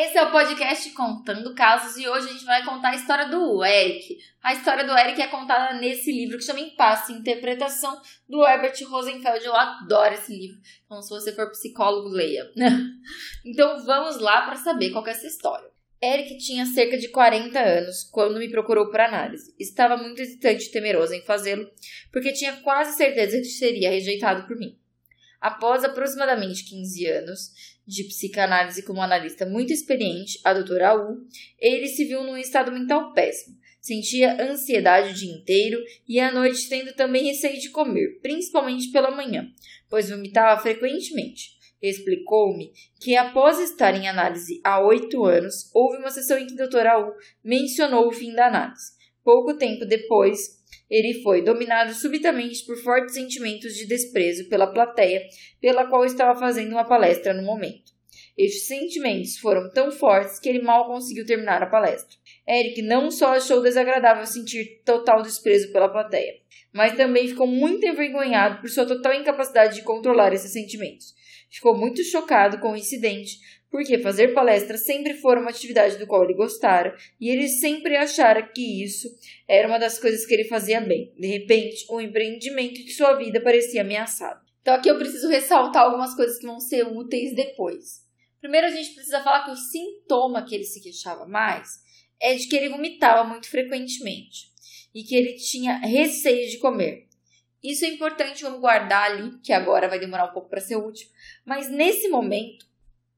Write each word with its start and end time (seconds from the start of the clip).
Esse 0.00 0.16
é 0.16 0.22
o 0.22 0.30
podcast 0.30 0.88
Contando 0.90 1.52
Casos 1.56 1.96
e 1.96 2.08
hoje 2.08 2.28
a 2.28 2.32
gente 2.32 2.44
vai 2.44 2.64
contar 2.64 2.90
a 2.90 2.94
história 2.94 3.28
do 3.28 3.64
Eric. 3.64 4.16
A 4.40 4.52
história 4.52 4.84
do 4.84 4.96
Eric 4.96 5.20
é 5.20 5.26
contada 5.26 5.76
nesse 5.76 6.12
livro 6.12 6.38
que 6.38 6.44
chama 6.44 6.60
Impasse, 6.60 7.12
interpretação 7.12 8.00
do 8.28 8.46
Herbert 8.46 8.76
Rosenfeld. 8.88 9.44
Eu 9.44 9.56
adoro 9.56 10.14
esse 10.14 10.32
livro. 10.32 10.56
Então, 10.86 11.02
se 11.02 11.10
você 11.10 11.32
for 11.32 11.50
psicólogo, 11.50 12.10
leia. 12.10 12.48
então, 13.44 13.84
vamos 13.84 14.20
lá 14.20 14.42
para 14.42 14.54
saber 14.54 14.90
qual 14.90 15.04
é 15.04 15.10
essa 15.10 15.26
história. 15.26 15.68
Eric 16.00 16.38
tinha 16.38 16.64
cerca 16.64 16.96
de 16.96 17.08
40 17.08 17.58
anos 17.58 18.04
quando 18.04 18.38
me 18.38 18.48
procurou 18.48 18.92
para 18.92 19.08
análise. 19.08 19.52
Estava 19.58 19.96
muito 19.96 20.22
hesitante 20.22 20.66
e 20.66 20.70
temeroso 20.70 21.12
em 21.12 21.22
fazê-lo, 21.22 21.68
porque 22.12 22.32
tinha 22.32 22.52
quase 22.58 22.96
certeza 22.96 23.38
que 23.38 23.46
seria 23.46 23.90
rejeitado 23.90 24.46
por 24.46 24.56
mim. 24.56 24.78
Após 25.40 25.84
aproximadamente 25.84 26.64
15 26.64 27.06
anos 27.06 27.67
de 27.88 28.04
psicanálise 28.04 28.82
como 28.82 29.00
analista 29.00 29.46
muito 29.46 29.72
experiente, 29.72 30.38
a 30.44 30.52
doutora 30.52 30.94
U, 30.94 31.26
ele 31.58 31.88
se 31.88 32.04
viu 32.04 32.22
num 32.22 32.36
estado 32.36 32.70
mental 32.70 33.14
péssimo. 33.14 33.56
Sentia 33.80 34.36
ansiedade 34.42 35.12
o 35.12 35.14
dia 35.14 35.32
inteiro 35.32 35.82
e 36.06 36.20
à 36.20 36.30
noite 36.30 36.68
tendo 36.68 36.92
também 36.92 37.24
receio 37.24 37.58
de 37.58 37.70
comer, 37.70 38.18
principalmente 38.20 38.92
pela 38.92 39.10
manhã, 39.10 39.50
pois 39.88 40.10
vomitava 40.10 40.60
frequentemente. 40.60 41.56
Explicou-me 41.80 42.72
que 43.00 43.16
após 43.16 43.58
estar 43.58 43.94
em 43.94 44.06
análise 44.06 44.60
há 44.62 44.84
oito 44.84 45.24
anos, 45.24 45.70
houve 45.72 45.96
uma 45.96 46.10
sessão 46.10 46.36
em 46.36 46.46
que 46.46 46.54
a 46.54 46.56
doutora 46.56 47.00
U 47.00 47.14
mencionou 47.42 48.08
o 48.08 48.12
fim 48.12 48.34
da 48.34 48.48
análise. 48.48 48.92
Pouco 49.24 49.56
tempo 49.56 49.86
depois, 49.86 50.57
ele 50.90 51.22
foi 51.22 51.42
dominado 51.42 51.92
subitamente 51.92 52.64
por 52.64 52.76
fortes 52.78 53.14
sentimentos 53.14 53.74
de 53.74 53.86
desprezo 53.86 54.48
pela 54.48 54.66
plateia 54.66 55.22
pela 55.60 55.86
qual 55.86 56.04
estava 56.04 56.38
fazendo 56.38 56.72
uma 56.72 56.84
palestra 56.84 57.34
no 57.34 57.42
momento. 57.42 57.92
Estes 58.36 58.68
sentimentos 58.68 59.36
foram 59.36 59.68
tão 59.70 59.90
fortes 59.90 60.38
que 60.38 60.48
ele 60.48 60.62
mal 60.62 60.86
conseguiu 60.86 61.26
terminar 61.26 61.60
a 61.60 61.66
palestra. 61.66 62.16
Eric 62.48 62.80
não 62.82 63.10
só 63.10 63.34
achou 63.34 63.60
desagradável 63.60 64.24
sentir 64.24 64.80
total 64.84 65.22
desprezo 65.22 65.72
pela 65.72 65.88
plateia, 65.88 66.34
mas 66.72 66.96
também 66.96 67.26
ficou 67.26 67.48
muito 67.48 67.84
envergonhado 67.84 68.60
por 68.60 68.70
sua 68.70 68.86
total 68.86 69.12
incapacidade 69.14 69.74
de 69.74 69.82
controlar 69.82 70.32
esses 70.32 70.52
sentimentos. 70.52 71.14
Ficou 71.50 71.76
muito 71.76 72.04
chocado 72.04 72.60
com 72.60 72.72
o 72.72 72.76
incidente, 72.76 73.38
porque 73.70 73.98
fazer 73.98 74.28
palestra 74.28 74.78
sempre 74.78 75.14
foi 75.14 75.36
uma 75.36 75.50
atividade 75.50 75.96
do 75.98 76.06
qual 76.06 76.24
ele 76.24 76.34
gostara 76.34 76.96
e 77.20 77.28
ele 77.28 77.48
sempre 77.48 77.96
achara 77.96 78.42
que 78.42 78.82
isso 78.82 79.08
era 79.46 79.68
uma 79.68 79.78
das 79.78 79.98
coisas 79.98 80.24
que 80.24 80.34
ele 80.34 80.44
fazia 80.44 80.80
bem. 80.80 81.12
De 81.18 81.26
repente, 81.26 81.86
um 81.90 82.00
empreendimento 82.00 82.82
de 82.84 82.92
sua 82.92 83.14
vida 83.14 83.40
parecia 83.40 83.82
ameaçado. 83.82 84.40
Então 84.62 84.74
aqui 84.74 84.90
eu 84.90 84.98
preciso 84.98 85.28
ressaltar 85.28 85.82
algumas 85.82 86.14
coisas 86.14 86.38
que 86.38 86.46
vão 86.46 86.60
ser 86.60 86.86
úteis 86.86 87.34
depois. 87.34 88.06
Primeiro 88.40 88.66
a 88.66 88.70
gente 88.70 88.94
precisa 88.94 89.22
falar 89.22 89.44
que 89.44 89.50
o 89.50 89.56
sintoma 89.56 90.44
que 90.44 90.54
ele 90.54 90.64
se 90.64 90.80
queixava 90.82 91.26
mais 91.26 91.68
é 92.20 92.34
de 92.34 92.46
que 92.48 92.56
ele 92.56 92.68
vomitava 92.68 93.24
muito 93.24 93.48
frequentemente 93.48 94.48
e 94.94 95.02
que 95.02 95.14
ele 95.14 95.34
tinha 95.34 95.78
receio 95.78 96.48
de 96.48 96.58
comer. 96.58 97.06
Isso 97.62 97.84
é 97.84 97.88
importante, 97.88 98.42
vamos 98.42 98.60
guardar 98.60 99.10
ali, 99.10 99.38
que 99.42 99.52
agora 99.52 99.88
vai 99.88 99.98
demorar 99.98 100.26
um 100.26 100.32
pouco 100.32 100.48
para 100.48 100.60
ser 100.60 100.76
útil, 100.76 101.08
mas 101.44 101.68
nesse 101.68 102.08
momento 102.08 102.67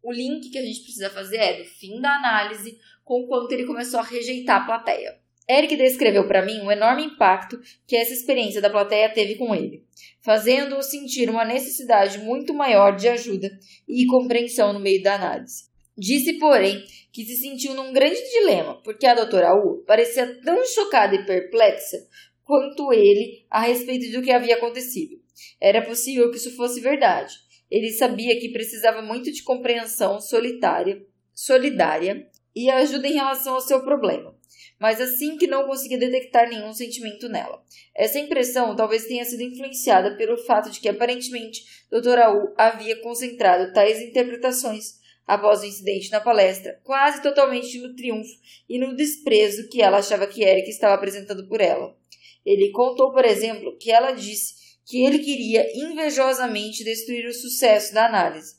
o 0.03 0.13
link 0.13 0.51
que 0.51 0.59
a 0.59 0.63
gente 0.63 0.83
precisa 0.83 1.11
fazer 1.11 1.37
é 1.37 1.63
do 1.63 1.65
fim 1.65 2.01
da 2.01 2.15
análise 2.17 2.79
com 3.05 3.21
o 3.21 3.27
quanto 3.27 3.53
ele 3.53 3.67
começou 3.67 4.01
a 4.01 4.05
rejeitar 4.05 4.63
a 4.63 4.67
plateia. 4.67 5.19
Eric 5.49 5.77
descreveu 5.77 6.29
para 6.29 6.45
mim 6.45 6.61
o 6.61 6.71
enorme 6.71 7.05
impacto 7.05 7.61
que 7.85 7.97
essa 7.97 8.13
experiência 8.13 8.61
da 8.61 8.71
plateia 8.71 9.13
teve 9.13 9.35
com 9.35 9.53
ele, 9.53 9.85
fazendo-o 10.21 10.83
sentir 10.83 11.29
uma 11.29 11.45
necessidade 11.45 12.19
muito 12.19 12.55
maior 12.55 12.95
de 12.95 13.09
ajuda 13.09 13.51
e 13.89 14.07
compreensão 14.07 14.73
no 14.73 14.79
meio 14.79 15.03
da 15.03 15.17
análise. 15.17 15.65
Disse, 15.99 16.35
porém, 16.35 16.85
que 17.13 17.25
se 17.25 17.37
sentiu 17.37 17.75
num 17.75 17.93
grande 17.93 18.23
dilema, 18.31 18.81
porque 18.83 19.07
a 19.07 19.15
doutora 19.15 19.53
U 19.55 19.83
parecia 19.85 20.41
tão 20.43 20.65
chocada 20.65 21.17
e 21.17 21.27
perplexa 21.27 21.97
quanto 22.45 22.93
ele 22.93 23.45
a 23.51 23.61
respeito 23.61 24.11
do 24.13 24.23
que 24.23 24.31
havia 24.31 24.55
acontecido. 24.55 25.21
Era 25.61 25.83
possível 25.83 26.31
que 26.31 26.37
isso 26.37 26.55
fosse 26.57 26.81
verdade, 26.81 27.35
ele 27.71 27.91
sabia 27.91 28.39
que 28.41 28.49
precisava 28.49 29.01
muito 29.01 29.31
de 29.31 29.43
compreensão 29.43 30.21
solitária, 30.21 31.05
solidária 31.33 32.29
e 32.55 32.69
ajuda 32.69 33.07
em 33.07 33.13
relação 33.13 33.55
ao 33.55 33.61
seu 33.61 33.83
problema, 33.83 34.35
mas 34.79 35.01
assim 35.01 35.37
que 35.37 35.47
não 35.47 35.67
conseguia 35.67 35.99
detectar 35.99 36.49
nenhum 36.49 36.73
sentimento 36.73 37.29
nela. 37.29 37.63
Essa 37.95 38.19
impressão 38.19 38.75
talvez 38.75 39.05
tenha 39.05 39.25
sido 39.25 39.43
influenciada 39.43 40.17
pelo 40.17 40.37
fato 40.37 40.71
de 40.71 40.81
que 40.81 40.89
aparentemente 40.89 41.63
Dr. 41.91 42.19
Aul 42.19 42.53
havia 42.57 43.01
concentrado 43.01 43.73
tais 43.73 44.01
interpretações 44.01 44.99
após 45.27 45.61
o 45.61 45.67
incidente 45.67 46.11
na 46.11 46.21
palestra, 46.21 46.81
quase 46.83 47.23
totalmente 47.23 47.79
no 47.79 47.95
triunfo 47.95 48.35
e 48.69 48.79
no 48.79 48.97
desprezo 48.97 49.69
que 49.69 49.81
ela 49.81 49.99
achava 49.99 50.27
que 50.27 50.43
Eric 50.43 50.69
estava 50.69 50.95
apresentando 50.95 51.47
por 51.47 51.61
ela. 51.61 51.97
Ele 52.45 52.73
contou, 52.73 53.13
por 53.13 53.25
exemplo, 53.25 53.77
que 53.79 53.93
ela 53.93 54.11
disse 54.13 54.60
que 54.91 55.05
ele 55.07 55.21
queria 55.21 55.65
invejosamente 55.73 56.83
destruir 56.83 57.25
o 57.27 57.33
sucesso 57.33 57.95
da 57.95 58.07
análise 58.07 58.57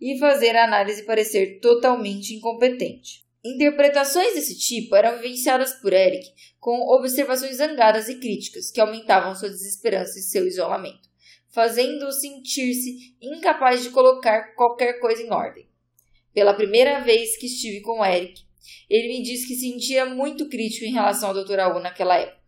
e 0.00 0.16
fazer 0.16 0.54
a 0.54 0.62
análise 0.64 1.02
parecer 1.02 1.58
totalmente 1.58 2.34
incompetente. 2.34 3.24
Interpretações 3.44 4.34
desse 4.34 4.56
tipo 4.56 4.94
eram 4.94 5.16
vivenciadas 5.16 5.72
por 5.74 5.92
Eric 5.92 6.24
com 6.60 6.78
observações 6.94 7.56
zangadas 7.56 8.08
e 8.08 8.20
críticas 8.20 8.70
que 8.70 8.80
aumentavam 8.80 9.34
sua 9.34 9.48
desesperança 9.48 10.20
e 10.20 10.22
seu 10.22 10.46
isolamento, 10.46 11.08
fazendo-o 11.50 12.12
sentir-se 12.12 13.16
incapaz 13.20 13.82
de 13.82 13.90
colocar 13.90 14.54
qualquer 14.54 15.00
coisa 15.00 15.20
em 15.20 15.32
ordem. 15.32 15.68
Pela 16.32 16.54
primeira 16.54 17.00
vez 17.00 17.36
que 17.36 17.46
estive 17.46 17.80
com 17.80 18.06
Eric, 18.06 18.40
ele 18.88 19.08
me 19.08 19.22
disse 19.24 19.48
que 19.48 19.56
sentia 19.56 20.06
muito 20.06 20.48
crítico 20.48 20.84
em 20.84 20.92
relação 20.92 21.30
à 21.30 21.32
doutora 21.32 21.76
U 21.76 21.80
naquela 21.80 22.16
época. 22.16 22.41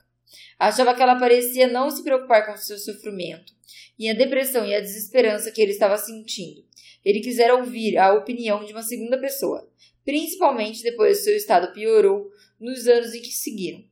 Achava 0.58 0.94
que 0.94 1.02
ela 1.02 1.18
parecia 1.18 1.66
não 1.66 1.90
se 1.90 2.02
preocupar 2.02 2.46
com 2.46 2.56
seu 2.56 2.78
sofrimento 2.78 3.52
e 3.98 4.08
a 4.08 4.14
depressão 4.14 4.66
e 4.66 4.74
a 4.74 4.80
desesperança 4.80 5.50
que 5.50 5.60
ele 5.60 5.72
estava 5.72 5.96
sentindo. 5.96 6.64
Ele 7.04 7.20
quisera 7.20 7.54
ouvir 7.54 7.98
a 7.98 8.14
opinião 8.14 8.64
de 8.64 8.72
uma 8.72 8.82
segunda 8.82 9.18
pessoa, 9.18 9.68
principalmente 10.04 10.82
depois 10.82 11.18
que 11.18 11.24
seu 11.24 11.36
estado 11.36 11.72
piorou 11.72 12.30
nos 12.58 12.86
anos 12.86 13.14
em 13.14 13.20
que 13.20 13.30
seguiram. 13.30 13.84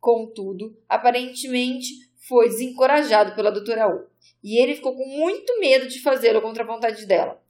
Contudo, 0.00 0.76
aparentemente 0.88 1.88
foi 2.28 2.48
desencorajado 2.48 3.34
pela 3.34 3.50
doutora 3.50 3.88
U, 3.88 4.06
e 4.42 4.62
ele 4.62 4.76
ficou 4.76 4.94
com 4.94 5.06
muito 5.06 5.58
medo 5.58 5.88
de 5.88 6.00
fazê-lo 6.00 6.40
contra 6.40 6.62
a 6.62 6.66
vontade 6.66 7.06
dela. 7.06 7.42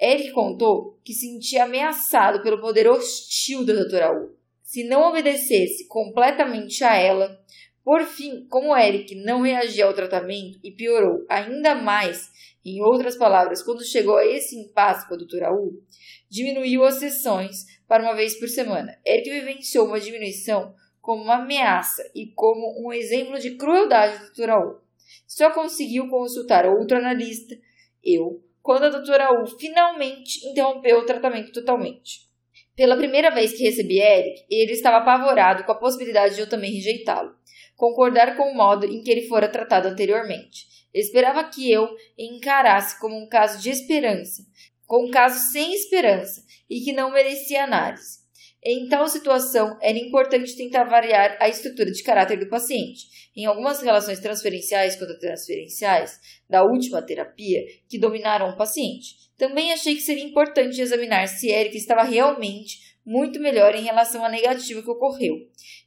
Eric 0.00 0.32
contou 0.32 0.98
que 1.04 1.12
sentia 1.12 1.64
ameaçado 1.64 2.42
pelo 2.42 2.60
poder 2.60 2.88
hostil 2.88 3.64
da 3.64 3.72
doutora 3.72 4.12
U. 4.12 4.36
Se 4.62 4.84
não 4.84 5.08
obedecesse 5.08 5.86
completamente 5.86 6.82
a 6.82 6.96
ela, 6.96 7.40
por 7.84 8.04
fim, 8.04 8.46
como 8.48 8.76
Eric 8.76 9.14
não 9.16 9.42
reagia 9.42 9.86
ao 9.86 9.94
tratamento 9.94 10.58
e 10.62 10.70
piorou 10.70 11.24
ainda 11.28 11.74
mais, 11.74 12.30
em 12.64 12.80
outras 12.80 13.16
palavras, 13.16 13.60
quando 13.60 13.84
chegou 13.84 14.16
a 14.16 14.24
esse 14.24 14.56
impasse 14.56 15.06
com 15.08 15.14
a 15.14 15.16
doutora 15.16 15.52
U, 15.52 15.82
diminuiu 16.30 16.84
as 16.84 16.94
sessões 16.94 17.66
para 17.88 18.04
uma 18.04 18.14
vez 18.14 18.38
por 18.38 18.48
semana. 18.48 18.96
Eric 19.04 19.28
vivenciou 19.28 19.86
uma 19.86 19.98
diminuição 19.98 20.72
como 21.00 21.24
uma 21.24 21.42
ameaça 21.42 22.08
e 22.14 22.26
como 22.34 22.86
um 22.86 22.92
exemplo 22.92 23.36
de 23.40 23.56
crueldade 23.56 24.14
da 24.14 24.24
doutora 24.26 24.58
U. 24.60 24.80
Só 25.26 25.50
conseguiu 25.50 26.08
consultar 26.08 26.66
outro 26.66 26.96
analista, 26.96 27.56
eu, 28.04 28.44
quando 28.62 28.84
a 28.84 28.90
doutora 28.90 29.42
U 29.42 29.46
finalmente 29.58 30.46
interrompeu 30.46 30.98
o 30.98 31.06
tratamento 31.06 31.52
totalmente. 31.52 32.30
Pela 32.76 32.96
primeira 32.96 33.30
vez 33.30 33.52
que 33.52 33.64
recebi 33.64 34.00
Eric, 34.00 34.46
ele 34.48 34.72
estava 34.72 34.98
apavorado 34.98 35.64
com 35.64 35.72
a 35.72 35.78
possibilidade 35.78 36.36
de 36.36 36.42
eu 36.42 36.48
também 36.48 36.72
rejeitá-lo 36.72 37.41
concordar 37.82 38.36
com 38.36 38.44
o 38.44 38.54
modo 38.54 38.86
em 38.86 39.02
que 39.02 39.10
ele 39.10 39.26
fora 39.26 39.48
tratado 39.48 39.88
anteriormente. 39.88 40.68
Esperava 40.94 41.42
que 41.42 41.68
eu 41.68 41.88
encarasse 42.16 43.00
como 43.00 43.18
um 43.18 43.28
caso 43.28 43.60
de 43.60 43.70
esperança, 43.70 44.44
como 44.86 45.08
um 45.08 45.10
caso 45.10 45.50
sem 45.50 45.74
esperança 45.74 46.44
e 46.70 46.78
que 46.78 46.92
não 46.92 47.10
merecia 47.10 47.64
análise. 47.64 48.20
Em 48.64 48.88
tal 48.88 49.08
situação, 49.08 49.76
era 49.82 49.98
importante 49.98 50.56
tentar 50.56 50.84
variar 50.84 51.36
a 51.40 51.48
estrutura 51.48 51.90
de 51.90 52.04
caráter 52.04 52.38
do 52.38 52.48
paciente. 52.48 53.08
Em 53.34 53.46
algumas 53.46 53.82
relações 53.82 54.20
transferenciais 54.20 54.94
contra 54.94 55.18
transferenciais 55.18 56.20
da 56.48 56.62
última 56.62 57.02
terapia 57.02 57.64
que 57.88 57.98
dominaram 57.98 58.50
o 58.50 58.56
paciente, 58.56 59.16
também 59.36 59.72
achei 59.72 59.96
que 59.96 60.02
seria 60.02 60.22
importante 60.22 60.80
examinar 60.80 61.26
se 61.26 61.50
Eric 61.50 61.76
estava 61.76 62.04
realmente 62.04 62.91
muito 63.04 63.40
melhor 63.40 63.74
em 63.74 63.82
relação 63.82 64.24
à 64.24 64.28
negativa 64.28 64.82
que 64.82 64.90
ocorreu, 64.90 65.36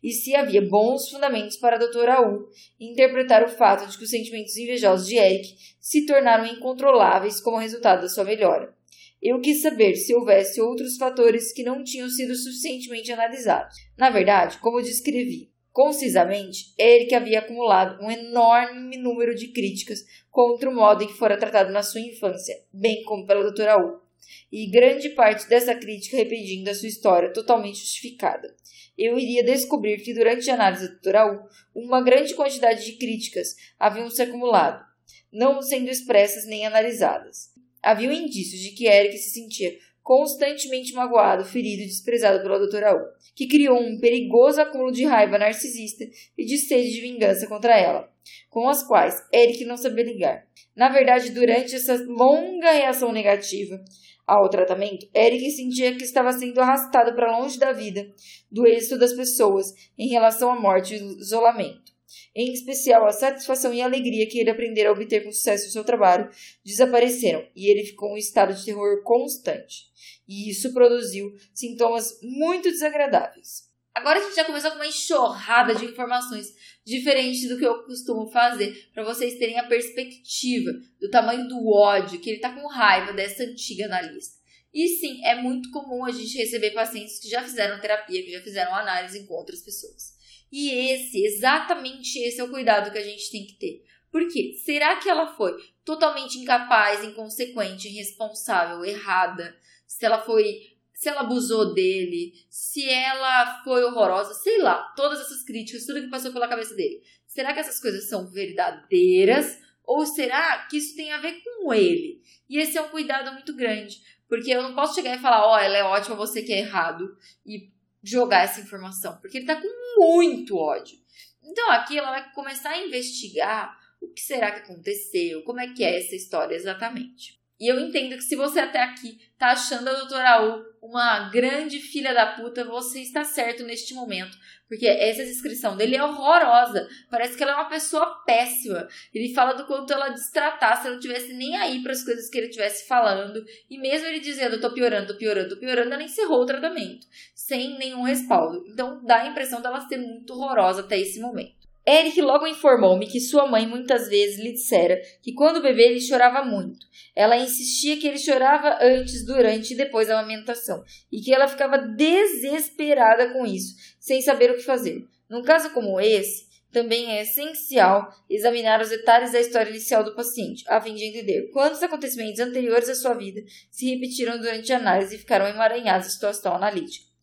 e 0.03 0.11
se 0.11 0.35
havia 0.35 0.61
bons 0.61 1.09
fundamentos 1.09 1.57
para 1.57 1.75
a 1.75 1.79
doutora 1.79 2.21
U 2.21 2.47
interpretar 2.79 3.43
o 3.43 3.49
fato 3.49 3.89
de 3.89 3.97
que 3.97 4.03
os 4.03 4.09
sentimentos 4.09 4.55
invejosos 4.57 5.07
de 5.07 5.17
Eric 5.17 5.55
se 5.79 6.05
tornaram 6.05 6.45
incontroláveis 6.45 7.39
como 7.41 7.57
resultado 7.57 8.01
da 8.01 8.09
sua 8.09 8.23
melhora. 8.23 8.73
Eu 9.21 9.39
quis 9.41 9.61
saber 9.61 9.95
se 9.95 10.13
houvesse 10.13 10.61
outros 10.61 10.97
fatores 10.97 11.51
que 11.51 11.63
não 11.63 11.83
tinham 11.83 12.09
sido 12.09 12.35
suficientemente 12.35 13.11
analisados. 13.11 13.75
Na 13.97 14.09
verdade, 14.09 14.59
como 14.59 14.81
descrevi, 14.81 15.49
Concisamente, 15.75 16.73
Eric 16.79 17.13
havia 17.13 17.39
acumulado 17.39 18.01
um 18.01 18.09
enorme 18.09 18.95
número 18.97 19.35
de 19.35 19.49
críticas 19.49 20.05
contra 20.31 20.69
o 20.69 20.73
modo 20.73 21.03
em 21.03 21.07
que 21.07 21.17
fora 21.17 21.37
tratado 21.37 21.69
na 21.69 21.83
sua 21.83 21.99
infância, 21.99 22.55
bem 22.71 23.03
como 23.03 23.27
pela 23.27 23.43
doutora 23.43 23.77
U. 23.85 24.04
e 24.51 24.69
grande 24.69 25.09
parte 25.09 25.47
dessa 25.47 25.75
crítica 25.75 26.17
repetindo 26.17 26.67
a 26.67 26.75
sua 26.75 26.87
história 26.87 27.33
totalmente 27.33 27.79
justificada. 27.79 28.55
Eu 28.97 29.19
iria 29.19 29.43
descobrir 29.43 30.01
que 30.01 30.13
durante 30.13 30.49
a 30.49 30.53
análise 30.53 30.87
doutoral, 30.87 31.49
uma 31.73 32.01
grande 32.01 32.33
quantidade 32.33 32.85
de 32.85 32.93
críticas 32.93 33.55
haviam 33.77 34.09
se 34.09 34.21
acumulado, 34.21 34.83
não 35.31 35.61
sendo 35.61 35.89
expressas 35.89 36.45
nem 36.45 36.65
analisadas. 36.65 37.51
Havia 37.83 38.13
indícios 38.13 38.61
de 38.61 38.71
que 38.71 38.87
Eric 38.87 39.17
se 39.17 39.31
sentia 39.31 39.77
constantemente 40.01 40.93
magoado, 40.93 41.43
ferido 41.43 41.81
e 41.81 41.87
desprezado 41.87 42.41
pela 42.41 42.59
doutora 42.59 42.95
U, 42.95 43.05
que 43.35 43.47
criou 43.47 43.77
um 43.77 43.99
perigoso 43.99 44.61
acúmulo 44.61 44.91
de 44.91 45.03
raiva 45.03 45.37
narcisista 45.37 46.05
e 46.37 46.45
de 46.45 46.57
sede 46.57 46.91
de 46.91 47.01
vingança 47.01 47.47
contra 47.47 47.77
ela, 47.77 48.14
com 48.49 48.67
as 48.67 48.83
quais 48.83 49.23
Eric 49.33 49.65
não 49.65 49.77
sabia 49.77 50.03
ligar. 50.03 50.47
Na 50.75 50.89
verdade, 50.89 51.31
durante 51.31 51.75
essa 51.75 51.95
longa 52.07 52.71
reação 52.71 53.11
negativa 53.11 53.83
ao 54.25 54.49
tratamento, 54.49 55.07
Eric 55.15 55.51
sentia 55.51 55.95
que 55.95 56.03
estava 56.03 56.31
sendo 56.31 56.59
arrastado 56.59 57.13
para 57.13 57.37
longe 57.37 57.59
da 57.59 57.71
vida, 57.71 58.11
do 58.51 58.67
êxito 58.67 58.97
das 58.97 59.13
pessoas 59.13 59.73
em 59.97 60.09
relação 60.09 60.51
à 60.51 60.59
morte 60.59 60.95
e 60.95 61.19
isolamento 61.19 61.95
em 62.35 62.51
especial 62.53 63.05
a 63.05 63.11
satisfação 63.11 63.73
e 63.73 63.81
a 63.81 63.85
alegria 63.85 64.27
que 64.27 64.39
ele 64.39 64.49
aprendera 64.49 64.89
a 64.89 64.91
obter 64.91 65.23
com 65.23 65.31
sucesso 65.31 65.65
no 65.67 65.71
seu 65.71 65.83
trabalho, 65.83 66.29
desapareceram 66.63 67.47
e 67.55 67.71
ele 67.71 67.85
ficou 67.85 68.09
em 68.09 68.13
um 68.13 68.17
estado 68.17 68.53
de 68.53 68.65
terror 68.65 69.01
constante. 69.03 69.85
E 70.27 70.49
isso 70.49 70.73
produziu 70.73 71.33
sintomas 71.53 72.19
muito 72.21 72.69
desagradáveis. 72.69 73.69
Agora 73.93 74.19
a 74.19 74.21
gente 74.21 74.35
já 74.35 74.43
começou 74.43 74.71
com 74.71 74.77
uma 74.77 74.87
enxurrada 74.87 75.73
de 75.73 75.85
informações 75.85 76.47
diferentes 76.85 77.49
do 77.49 77.57
que 77.57 77.65
eu 77.65 77.83
costumo 77.83 78.27
fazer, 78.27 78.89
para 78.93 79.03
vocês 79.03 79.39
terem 79.39 79.59
a 79.59 79.67
perspectiva 79.67 80.71
do 80.99 81.09
tamanho 81.09 81.47
do 81.47 81.67
ódio 81.67 82.19
que 82.19 82.29
ele 82.29 82.37
está 82.37 82.53
com 82.53 82.67
raiva 82.67 83.11
dessa 83.11 83.43
antiga 83.43 83.85
analista. 83.85 84.35
E 84.73 84.87
sim, 84.89 85.23
é 85.23 85.35
muito 85.35 85.71
comum 85.71 86.05
a 86.05 86.11
gente 86.11 86.37
receber 86.37 86.71
pacientes 86.71 87.19
que 87.19 87.29
já 87.29 87.41
fizeram 87.41 87.79
terapia, 87.79 88.21
que 88.23 88.31
já 88.31 88.41
fizeram 88.41 88.75
análise 88.75 89.25
com 89.25 89.33
outras 89.33 89.61
pessoas. 89.61 90.13
E 90.51 90.69
esse, 90.69 91.25
exatamente 91.25 92.19
esse 92.19 92.39
é 92.39 92.43
o 92.43 92.49
cuidado 92.49 92.91
que 92.91 92.97
a 92.97 93.03
gente 93.03 93.31
tem 93.31 93.47
que 93.47 93.53
ter. 93.53 93.83
Por 94.11 94.27
quê? 94.29 94.53
Será 94.63 94.95
que 94.97 95.09
ela 95.09 95.35
foi 95.35 95.53
totalmente 95.83 96.37
incapaz, 96.37 97.03
inconsequente, 97.03 97.87
irresponsável, 97.87 98.85
errada? 98.85 99.55
Se 99.85 100.05
ela 100.05 100.21
foi. 100.21 100.74
Se 100.95 101.09
ela 101.09 101.21
abusou 101.21 101.73
dele, 101.73 102.33
se 102.49 102.89
ela 102.89 103.61
foi 103.63 103.83
horrorosa, 103.83 104.33
sei 104.33 104.57
lá, 104.59 104.81
todas 104.95 105.19
essas 105.19 105.43
críticas, 105.43 105.85
tudo 105.85 106.01
que 106.01 106.09
passou 106.09 106.33
pela 106.33 106.47
cabeça 106.47 106.73
dele. 106.73 107.03
Será 107.27 107.53
que 107.53 107.59
essas 107.59 107.79
coisas 107.79 108.09
são 108.09 108.25
verdadeiras? 108.25 109.59
Ou 109.83 110.05
será 110.05 110.65
que 110.65 110.77
isso 110.77 110.95
tem 110.95 111.11
a 111.11 111.19
ver 111.19 111.43
com 111.43 111.71
ele? 111.73 112.23
E 112.49 112.57
esse 112.57 112.77
é 112.77 112.81
um 112.81 112.89
cuidado 112.89 113.31
muito 113.33 113.53
grande. 113.55 114.01
Porque 114.27 114.49
eu 114.49 114.63
não 114.63 114.73
posso 114.73 114.95
chegar 114.95 115.15
e 115.15 115.21
falar, 115.21 115.45
ó, 115.45 115.53
oh, 115.55 115.59
ela 115.59 115.77
é 115.77 115.83
ótima, 115.83 116.15
você 116.15 116.41
que 116.41 116.53
é 116.53 116.59
errado. 116.59 117.15
E 117.45 117.69
jogar 118.05 118.43
essa 118.43 118.61
informação, 118.61 119.17
porque 119.17 119.37
ele 119.37 119.47
tá 119.47 119.59
com 119.59 119.67
muito 119.99 120.55
ódio. 120.55 120.97
Então 121.43 121.71
aqui 121.71 121.97
ela 121.97 122.11
vai 122.11 122.31
começar 122.33 122.69
a 122.69 122.85
investigar 122.85 123.77
o 123.99 124.07
que 124.09 124.21
será 124.21 124.51
que 124.51 124.59
aconteceu, 124.59 125.41
como 125.43 125.59
é 125.59 125.73
que 125.73 125.83
é 125.83 125.97
essa 125.97 126.15
história 126.15 126.55
exatamente. 126.55 127.39
E 127.59 127.71
eu 127.71 127.79
entendo 127.79 128.15
que 128.15 128.23
se 128.23 128.35
você 128.35 128.59
até 128.59 128.83
aqui 128.83 129.17
tá 129.37 129.51
achando 129.51 129.89
a 129.89 129.93
doutora 129.93 130.45
U 130.45 130.75
uma 130.81 131.29
grande 131.29 131.79
filha 131.79 132.13
da 132.13 132.25
puta, 132.25 132.63
você 132.63 133.01
está 133.01 133.23
certo 133.23 133.63
neste 133.63 133.93
momento. 133.93 134.37
Porque 134.67 134.87
essa 134.87 135.23
descrição 135.23 135.77
dele 135.77 135.95
é 135.95 136.03
horrorosa. 136.03 136.87
Parece 137.09 137.37
que 137.37 137.43
ela 137.43 137.53
é 137.53 137.55
uma 137.55 137.69
pessoa 137.69 138.23
péssima. 138.25 138.87
Ele 139.13 139.33
fala 139.33 139.53
do 139.53 139.65
quanto 139.65 139.93
ela 139.93 140.09
destratasse, 140.09 140.87
ela 140.87 140.95
não 140.95 141.01
tivesse 141.01 141.33
nem 141.33 141.55
aí 141.55 141.81
para 141.81 141.91
as 141.91 142.03
coisas 142.03 142.29
que 142.29 142.37
ele 142.37 142.47
estivesse 142.47 142.87
falando. 142.87 143.43
E 143.69 143.77
mesmo 143.77 144.07
ele 144.07 144.19
dizendo, 144.19 144.59
tô 144.59 144.71
piorando, 144.71 145.13
tô 145.13 145.17
piorando, 145.17 145.49
tô 145.49 145.57
piorando, 145.57 145.93
ela 145.93 146.03
encerrou 146.03 146.41
o 146.41 146.45
tratamento. 146.45 147.07
Sem 147.33 147.77
nenhum 147.77 148.03
respaldo. 148.03 148.65
Então 148.67 149.03
dá 149.03 149.21
a 149.21 149.27
impressão 149.27 149.61
dela 149.61 149.87
ser 149.87 149.97
muito 149.97 150.33
horrorosa 150.33 150.81
até 150.81 150.99
esse 150.99 151.19
momento. 151.19 151.54
Eric 151.87 152.19
logo 152.19 152.47
informou-me 152.47 153.05
que 153.05 153.19
sua 153.19 153.45
mãe 153.45 153.67
muitas 153.67 154.09
vezes 154.09 154.39
lhe 154.39 154.53
dissera 154.53 154.99
que 155.21 155.33
quando 155.33 155.61
bebê 155.61 155.83
ele 155.83 156.01
chorava 156.01 156.43
muito. 156.43 156.85
Ela 157.15 157.37
insistia 157.37 157.97
que 157.97 158.07
ele 158.07 158.17
chorava 158.17 158.79
antes, 158.81 159.23
durante 159.23 159.73
e 159.73 159.77
depois 159.77 160.07
da 160.07 160.19
amamentação 160.19 160.83
e 161.11 161.21
que 161.21 161.33
ela 161.33 161.47
ficava 161.47 161.77
desesperada 161.77 163.31
com 163.31 163.45
isso, 163.45 163.75
sem 163.99 164.19
saber 164.21 164.49
o 164.49 164.55
que 164.55 164.63
fazer. 164.63 165.05
Num 165.29 165.43
caso 165.43 165.71
como 165.73 165.99
esse, 165.99 166.45
também 166.71 167.11
é 167.11 167.21
essencial 167.21 168.11
examinar 168.29 168.81
os 168.81 168.89
detalhes 168.89 169.31
da 169.31 169.39
história 169.39 169.69
inicial 169.69 170.03
do 170.03 170.15
paciente, 170.15 170.65
a 170.67 170.81
fim 170.81 170.93
de 170.93 171.05
entender 171.05 171.49
quantos 171.53 171.81
acontecimentos 171.81 172.39
anteriores 172.39 172.89
à 172.89 172.95
sua 172.95 173.13
vida 173.13 173.41
se 173.71 173.89
repetiram 173.93 174.37
durante 174.37 174.73
a 174.73 174.77
análise 174.77 175.15
e 175.15 175.19
ficaram 175.19 175.47
emaranhados 175.47 176.07
em 176.07 176.11
situação 176.11 176.53
analítica. 176.53 177.14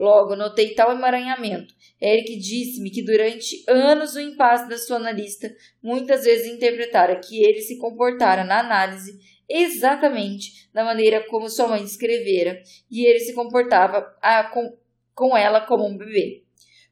Logo, 0.00 0.34
notei 0.34 0.70
tal 0.70 0.92
emaranhamento. 0.92 1.74
Eric 2.00 2.34
disse-me 2.38 2.90
que 2.90 3.02
durante 3.02 3.62
anos 3.68 4.14
o 4.14 4.20
impasse 4.20 4.66
da 4.66 4.78
sua 4.78 4.96
analista 4.96 5.54
muitas 5.82 6.24
vezes 6.24 6.50
interpretara 6.50 7.20
que 7.20 7.44
ele 7.44 7.60
se 7.60 7.76
comportara 7.76 8.42
na 8.42 8.60
análise 8.60 9.20
exatamente 9.46 10.70
da 10.72 10.82
maneira 10.82 11.26
como 11.28 11.50
sua 11.50 11.68
mãe 11.68 11.82
descrevera 11.82 12.62
e 12.90 13.04
ele 13.04 13.20
se 13.20 13.34
comportava 13.34 14.10
a, 14.22 14.44
com, 14.44 14.74
com 15.14 15.36
ela 15.36 15.60
como 15.60 15.86
um 15.86 15.98
bebê. 15.98 16.44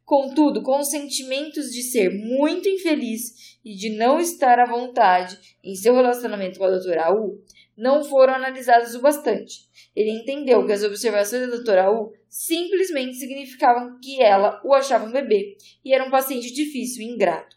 Contudo, 0.05 0.63
com 0.63 0.79
os 0.79 0.91
sentimentos 0.91 1.71
de 1.71 1.83
ser 1.83 2.11
muito 2.11 2.69
infeliz 2.69 3.59
e 3.65 3.75
de 3.75 3.89
não 3.89 4.21
estar 4.21 4.59
à 4.59 4.67
vontade 4.67 5.39
em 5.65 5.75
seu 5.75 5.95
relacionamento 5.95 6.59
com 6.59 6.67
a 6.67 6.71
doutora 6.71 7.15
U, 7.15 7.43
não 7.79 8.03
foram 8.03 8.35
analisados 8.35 8.97
o 8.97 9.01
bastante. 9.01 9.69
Ele 9.95 10.11
entendeu 10.11 10.67
que 10.67 10.73
as 10.73 10.83
observações 10.83 11.43
da 11.43 11.55
doutora 11.57 11.91
U 11.91 12.13
simplesmente 12.29 13.17
significavam 13.17 13.99
que 14.03 14.21
ela 14.21 14.61
o 14.65 14.75
achava 14.75 15.07
um 15.07 15.13
bebê 15.13 15.57
e 15.85 15.95
era 15.95 16.05
um 16.05 16.11
paciente 16.11 16.53
difícil 16.53 17.03
e 17.03 17.07
ingrato, 17.07 17.57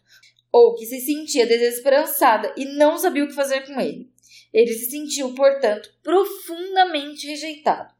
ou 0.52 0.76
que 0.76 0.86
se 0.86 1.00
sentia 1.00 1.44
desesperançada 1.44 2.54
e 2.56 2.64
não 2.64 2.96
sabia 2.96 3.24
o 3.24 3.26
que 3.28 3.34
fazer 3.34 3.66
com 3.66 3.80
ele. 3.80 4.10
Ele 4.54 4.72
se 4.72 4.90
sentiu, 4.90 5.34
portanto, 5.34 5.90
profundamente 6.02 7.26
rejeitado. 7.26 7.92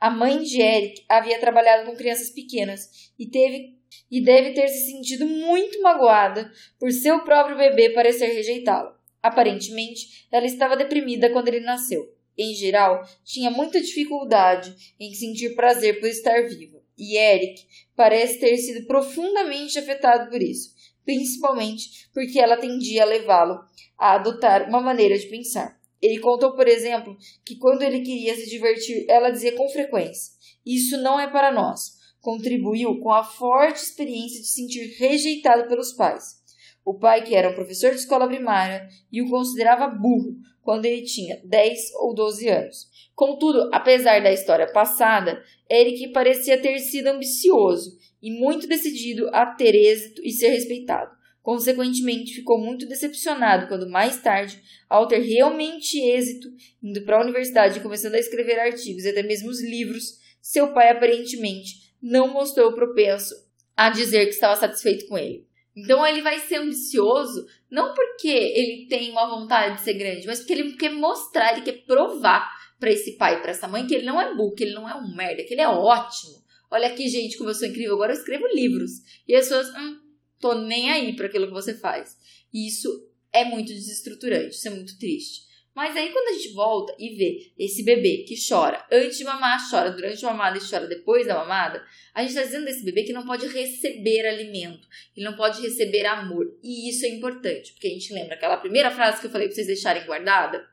A 0.00 0.10
mãe 0.10 0.42
de 0.42 0.60
Eric 0.60 1.04
havia 1.08 1.38
trabalhado 1.38 1.88
com 1.88 1.96
crianças 1.96 2.30
pequenas 2.30 3.12
e 3.18 3.26
teve 3.26 3.78
e 4.10 4.20
deve 4.20 4.54
ter 4.54 4.66
se 4.68 4.90
sentido 4.90 5.26
muito 5.26 5.80
magoada 5.82 6.50
por 6.78 6.90
seu 6.90 7.22
próprio 7.22 7.56
bebê 7.56 7.90
parecer 7.90 8.32
rejeitá-la. 8.32 8.99
Aparentemente, 9.22 10.26
ela 10.30 10.46
estava 10.46 10.76
deprimida 10.76 11.30
quando 11.30 11.48
ele 11.48 11.60
nasceu. 11.60 12.02
Em 12.38 12.54
geral, 12.54 13.02
tinha 13.24 13.50
muita 13.50 13.80
dificuldade 13.80 14.74
em 14.98 15.12
sentir 15.12 15.54
prazer 15.54 16.00
por 16.00 16.08
estar 16.08 16.42
viva, 16.48 16.80
e 16.96 17.16
Eric 17.16 17.66
parece 17.94 18.38
ter 18.38 18.56
sido 18.56 18.86
profundamente 18.86 19.78
afetado 19.78 20.30
por 20.30 20.40
isso, 20.40 20.74
principalmente 21.04 22.08
porque 22.14 22.38
ela 22.38 22.56
tendia 22.56 23.02
a 23.02 23.06
levá-lo 23.06 23.58
a 23.98 24.14
adotar 24.14 24.68
uma 24.68 24.80
maneira 24.80 25.18
de 25.18 25.26
pensar. 25.26 25.78
Ele 26.00 26.18
contou, 26.18 26.54
por 26.54 26.66
exemplo, 26.66 27.14
que 27.44 27.56
quando 27.56 27.82
ele 27.82 28.00
queria 28.00 28.34
se 28.34 28.48
divertir, 28.48 29.04
ela 29.08 29.30
dizia 29.30 29.54
com 29.54 29.68
frequência: 29.68 30.32
Isso 30.64 30.96
não 31.02 31.20
é 31.20 31.30
para 31.30 31.52
nós. 31.52 31.98
Contribuiu 32.20 33.00
com 33.00 33.12
a 33.12 33.24
forte 33.24 33.82
experiência 33.82 34.40
de 34.40 34.48
sentir 34.48 34.96
rejeitado 34.98 35.68
pelos 35.68 35.92
pais. 35.92 36.39
O 36.84 36.94
pai, 36.94 37.22
que 37.22 37.34
era 37.34 37.50
um 37.50 37.54
professor 37.54 37.90
de 37.90 37.98
escola 37.98 38.26
primária, 38.26 38.88
e 39.12 39.20
o 39.22 39.28
considerava 39.28 39.88
burro 39.88 40.36
quando 40.62 40.86
ele 40.86 41.02
tinha 41.02 41.40
10 41.44 41.94
ou 41.96 42.14
12 42.14 42.48
anos. 42.48 42.88
Contudo, 43.14 43.68
apesar 43.72 44.22
da 44.22 44.32
história 44.32 44.70
passada, 44.72 45.42
Eric 45.70 46.08
parecia 46.08 46.60
ter 46.60 46.78
sido 46.78 47.08
ambicioso 47.08 47.98
e 48.22 48.30
muito 48.30 48.66
decidido 48.66 49.28
a 49.32 49.46
ter 49.46 49.74
êxito 49.74 50.22
e 50.24 50.30
ser 50.30 50.48
respeitado. 50.50 51.10
Consequentemente, 51.42 52.34
ficou 52.34 52.58
muito 52.58 52.86
decepcionado 52.86 53.66
quando, 53.66 53.88
mais 53.88 54.22
tarde, 54.22 54.62
ao 54.88 55.08
ter 55.08 55.20
realmente 55.20 55.98
êxito, 55.98 56.48
indo 56.82 57.02
para 57.02 57.18
a 57.18 57.22
universidade 57.22 57.78
e 57.78 57.82
começando 57.82 58.14
a 58.14 58.18
escrever 58.18 58.58
artigos 58.58 59.04
e 59.04 59.08
até 59.08 59.22
mesmo 59.22 59.48
os 59.48 59.62
livros, 59.62 60.18
seu 60.40 60.72
pai 60.72 60.90
aparentemente 60.90 61.94
não 62.02 62.28
mostrou 62.28 62.72
propenso 62.74 63.34
a 63.76 63.90
dizer 63.90 64.26
que 64.26 64.34
estava 64.34 64.56
satisfeito 64.56 65.06
com 65.08 65.16
ele. 65.16 65.49
Então 65.76 66.04
ele 66.06 66.20
vai 66.20 66.40
ser 66.40 66.56
ambicioso 66.56 67.46
não 67.70 67.94
porque 67.94 68.28
ele 68.28 68.86
tem 68.88 69.10
uma 69.10 69.28
vontade 69.28 69.76
de 69.76 69.82
ser 69.82 69.94
grande, 69.94 70.26
mas 70.26 70.40
porque 70.40 70.52
ele 70.52 70.72
quer 70.72 70.90
mostrar, 70.90 71.52
ele 71.52 71.62
quer 71.62 71.84
provar 71.84 72.50
para 72.78 72.90
esse 72.90 73.12
pai 73.12 73.40
para 73.40 73.50
essa 73.50 73.68
mãe 73.68 73.86
que 73.86 73.94
ele 73.94 74.06
não 74.06 74.20
é 74.20 74.34
burro, 74.34 74.54
que 74.54 74.64
ele 74.64 74.74
não 74.74 74.88
é 74.88 74.94
um 74.94 75.14
merda, 75.14 75.44
que 75.44 75.54
ele 75.54 75.60
é 75.60 75.68
ótimo. 75.68 76.40
Olha 76.70 76.88
aqui, 76.88 77.08
gente, 77.08 77.36
como 77.36 77.50
eu 77.50 77.54
sou 77.54 77.68
incrível. 77.68 77.94
Agora 77.94 78.12
eu 78.12 78.18
escrevo 78.18 78.46
livros. 78.54 78.90
E 79.26 79.34
as 79.34 79.48
pessoas, 79.48 79.68
hum, 79.76 80.00
tô 80.40 80.54
nem 80.54 80.90
aí 80.90 81.14
para 81.14 81.26
aquilo 81.26 81.46
que 81.46 81.52
você 81.52 81.74
faz. 81.74 82.16
E 82.52 82.66
isso 82.66 82.88
é 83.32 83.44
muito 83.44 83.68
desestruturante, 83.68 84.54
isso 84.54 84.68
é 84.68 84.70
muito 84.70 84.98
triste. 84.98 85.42
Mas 85.74 85.96
aí 85.96 86.10
quando 86.10 86.28
a 86.28 86.32
gente 86.32 86.52
volta 86.52 86.94
e 86.98 87.14
vê 87.16 87.52
esse 87.58 87.84
bebê 87.84 88.24
que 88.26 88.34
chora 88.48 88.84
antes 88.90 89.18
de 89.18 89.24
mamar, 89.24 89.58
chora 89.70 89.90
durante 89.90 90.24
a 90.24 90.30
mamada 90.30 90.58
e 90.58 90.60
chora 90.60 90.86
depois 90.86 91.26
da 91.26 91.36
mamada, 91.36 91.84
a 92.12 92.22
gente 92.22 92.30
está 92.30 92.42
dizendo 92.42 92.64
desse 92.64 92.84
bebê 92.84 93.04
que 93.04 93.12
não 93.12 93.24
pode 93.24 93.46
receber 93.46 94.26
alimento, 94.26 94.86
ele 95.16 95.24
não 95.24 95.36
pode 95.36 95.62
receber 95.62 96.04
amor. 96.06 96.46
E 96.62 96.90
isso 96.90 97.06
é 97.06 97.08
importante, 97.08 97.72
porque 97.72 97.86
a 97.86 97.90
gente 97.90 98.12
lembra 98.12 98.34
aquela 98.34 98.56
primeira 98.56 98.90
frase 98.90 99.20
que 99.20 99.26
eu 99.26 99.30
falei 99.30 99.46
para 99.46 99.54
vocês 99.54 99.68
deixarem 99.68 100.04
guardada? 100.04 100.66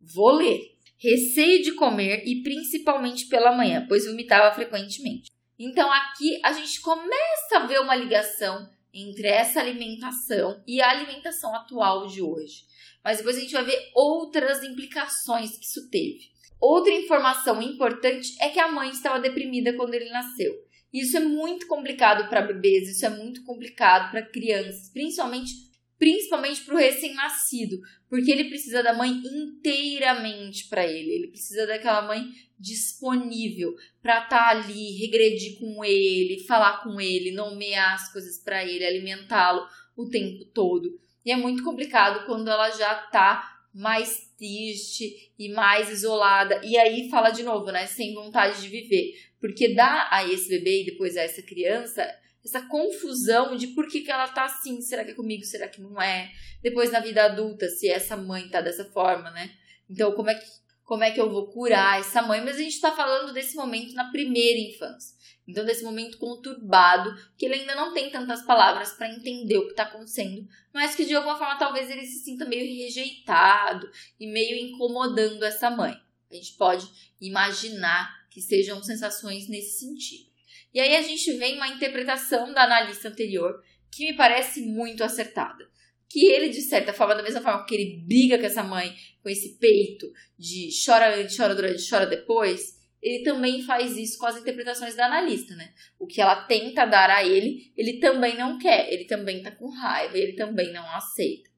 Vou 0.00 0.32
ler. 0.32 0.72
receio 0.98 1.62
de 1.62 1.72
comer 1.72 2.22
e 2.24 2.42
principalmente 2.42 3.26
pela 3.26 3.50
manhã, 3.50 3.84
pois 3.88 4.06
vomitava 4.06 4.54
frequentemente. 4.54 5.30
Então 5.58 5.90
aqui 5.92 6.40
a 6.44 6.52
gente 6.52 6.80
começa 6.80 7.56
a 7.56 7.66
ver 7.66 7.80
uma 7.80 7.96
ligação 7.96 8.68
entre 8.94 9.26
essa 9.26 9.60
alimentação 9.60 10.62
e 10.66 10.80
a 10.80 10.90
alimentação 10.90 11.54
atual 11.54 12.06
de 12.06 12.22
hoje. 12.22 12.64
Mas 13.04 13.18
depois 13.18 13.36
a 13.36 13.40
gente 13.40 13.52
vai 13.52 13.64
ver 13.64 13.90
outras 13.94 14.62
implicações 14.62 15.56
que 15.58 15.64
isso 15.64 15.88
teve. 15.90 16.32
Outra 16.60 16.92
informação 16.92 17.60
importante 17.60 18.36
é 18.40 18.48
que 18.48 18.60
a 18.60 18.70
mãe 18.70 18.90
estava 18.90 19.18
deprimida 19.18 19.74
quando 19.74 19.94
ele 19.94 20.08
nasceu. 20.10 20.52
Isso 20.92 21.16
é 21.16 21.20
muito 21.20 21.66
complicado 21.66 22.28
para 22.28 22.42
bebês, 22.46 22.88
isso 22.88 23.04
é 23.04 23.08
muito 23.08 23.42
complicado 23.44 24.10
para 24.10 24.26
crianças, 24.26 24.90
principalmente 24.92 25.50
principalmente 25.98 26.62
para 26.62 26.74
o 26.74 26.78
recém-nascido, 26.78 27.78
porque 28.08 28.28
ele 28.28 28.48
precisa 28.48 28.82
da 28.82 28.92
mãe 28.92 29.22
inteiramente 29.24 30.68
para 30.68 30.84
ele, 30.84 31.12
ele 31.12 31.28
precisa 31.28 31.64
daquela 31.64 32.02
mãe 32.02 32.24
disponível 32.58 33.72
para 34.02 34.24
estar 34.24 34.28
tá 34.28 34.48
ali, 34.48 34.98
regredir 34.98 35.60
com 35.60 35.84
ele, 35.84 36.44
falar 36.44 36.82
com 36.82 37.00
ele, 37.00 37.30
nomear 37.30 37.94
as 37.94 38.12
coisas 38.12 38.42
para 38.42 38.64
ele, 38.64 38.84
alimentá-lo 38.84 39.64
o 39.96 40.08
tempo 40.08 40.44
todo. 40.46 40.90
E 41.24 41.30
é 41.30 41.36
muito 41.36 41.62
complicado 41.62 42.26
quando 42.26 42.48
ela 42.48 42.70
já 42.70 42.94
tá 42.94 43.60
mais 43.72 44.30
triste 44.36 45.32
e 45.38 45.48
mais 45.50 45.88
isolada. 45.88 46.60
E 46.64 46.76
aí 46.76 47.08
fala 47.08 47.30
de 47.30 47.42
novo, 47.42 47.70
né? 47.70 47.86
Sem 47.86 48.14
vontade 48.14 48.60
de 48.60 48.68
viver. 48.68 49.14
Porque 49.40 49.74
dá 49.74 50.08
a 50.10 50.26
esse 50.28 50.48
bebê 50.48 50.82
e 50.82 50.86
depois 50.86 51.16
a 51.16 51.22
essa 51.22 51.42
criança 51.42 52.06
essa 52.44 52.62
confusão 52.62 53.56
de 53.56 53.68
por 53.68 53.86
que, 53.86 54.00
que 54.00 54.10
ela 54.10 54.26
tá 54.28 54.44
assim, 54.44 54.80
será 54.80 55.04
que 55.04 55.12
é 55.12 55.14
comigo, 55.14 55.44
será 55.44 55.68
que 55.68 55.80
não 55.80 56.00
é? 56.00 56.30
Depois 56.60 56.90
na 56.90 57.00
vida 57.00 57.24
adulta, 57.24 57.68
se 57.68 57.88
essa 57.88 58.16
mãe 58.16 58.48
tá 58.48 58.60
dessa 58.60 58.84
forma, 58.86 59.30
né? 59.30 59.50
Então, 59.88 60.12
como 60.12 60.30
é 60.30 60.34
que, 60.34 60.44
como 60.92 61.04
é 61.04 61.10
que 61.10 61.18
eu 61.22 61.30
vou 61.30 61.46
curar 61.46 62.00
essa 62.00 62.20
mãe? 62.20 62.42
Mas 62.42 62.56
a 62.56 62.58
gente 62.58 62.78
tá 62.78 62.92
falando 62.92 63.32
desse 63.32 63.56
momento 63.56 63.94
na 63.94 64.10
primeira 64.10 64.60
infância. 64.60 65.16
Então, 65.48 65.64
desse 65.64 65.82
momento 65.82 66.18
conturbado, 66.18 67.18
que 67.38 67.46
ele 67.46 67.54
ainda 67.54 67.74
não 67.74 67.94
tem 67.94 68.10
tantas 68.10 68.42
palavras 68.42 68.92
para 68.92 69.08
entender 69.08 69.56
o 69.56 69.64
que 69.64 69.70
está 69.70 69.84
acontecendo, 69.84 70.46
mas 70.70 70.94
que 70.94 71.06
de 71.06 71.14
alguma 71.14 71.38
forma 71.38 71.56
talvez 71.56 71.88
ele 71.88 72.04
se 72.04 72.22
sinta 72.22 72.44
meio 72.44 72.66
rejeitado 72.66 73.90
e 74.20 74.26
meio 74.26 74.54
incomodando 74.68 75.42
essa 75.44 75.70
mãe. 75.70 75.96
A 76.30 76.34
gente 76.34 76.52
pode 76.58 76.86
imaginar 77.18 78.28
que 78.28 78.42
sejam 78.42 78.82
sensações 78.82 79.48
nesse 79.48 79.78
sentido. 79.78 80.30
E 80.74 80.78
aí 80.78 80.94
a 80.94 81.00
gente 81.00 81.32
vem 81.38 81.56
uma 81.56 81.68
interpretação 81.68 82.52
da 82.52 82.64
analista 82.64 83.08
anterior 83.08 83.64
que 83.90 84.10
me 84.10 84.14
parece 84.14 84.60
muito 84.60 85.02
acertada. 85.02 85.71
Que 86.12 86.26
ele, 86.26 86.50
de 86.50 86.60
certa 86.60 86.92
forma, 86.92 87.14
da 87.14 87.22
mesma 87.22 87.40
forma 87.40 87.64
que 87.64 87.74
ele 87.74 88.04
briga 88.06 88.38
com 88.38 88.44
essa 88.44 88.62
mãe, 88.62 88.94
com 89.22 89.30
esse 89.30 89.56
peito 89.58 90.06
de 90.38 90.68
chora 90.84 91.16
antes, 91.16 91.36
chora 91.36 91.54
durante, 91.54 91.88
chora 91.88 92.04
depois, 92.04 92.82
ele 93.00 93.24
também 93.24 93.62
faz 93.62 93.96
isso 93.96 94.18
com 94.18 94.26
as 94.26 94.36
interpretações 94.36 94.94
da 94.94 95.06
analista, 95.06 95.56
né? 95.56 95.72
O 95.98 96.06
que 96.06 96.20
ela 96.20 96.44
tenta 96.44 96.84
dar 96.84 97.08
a 97.08 97.24
ele, 97.24 97.72
ele 97.76 97.98
também 97.98 98.36
não 98.36 98.58
quer, 98.58 98.92
ele 98.92 99.06
também 99.06 99.42
tá 99.42 99.50
com 99.50 99.70
raiva, 99.70 100.18
ele 100.18 100.34
também 100.34 100.70
não 100.72 100.86
aceita. 100.94 101.50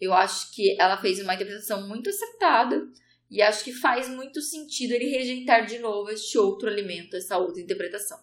Eu 0.00 0.12
acho 0.12 0.52
que 0.54 0.76
ela 0.80 1.00
fez 1.00 1.20
uma 1.20 1.34
interpretação 1.34 1.86
muito 1.86 2.10
acertada 2.10 2.82
e 3.30 3.40
acho 3.40 3.62
que 3.62 3.72
faz 3.72 4.08
muito 4.08 4.42
sentido 4.42 4.92
ele 4.92 5.08
rejeitar 5.08 5.64
de 5.64 5.78
novo 5.78 6.10
este 6.10 6.36
outro 6.36 6.68
alimento, 6.68 7.16
essa 7.16 7.38
outra 7.38 7.62
interpretação. 7.62 8.18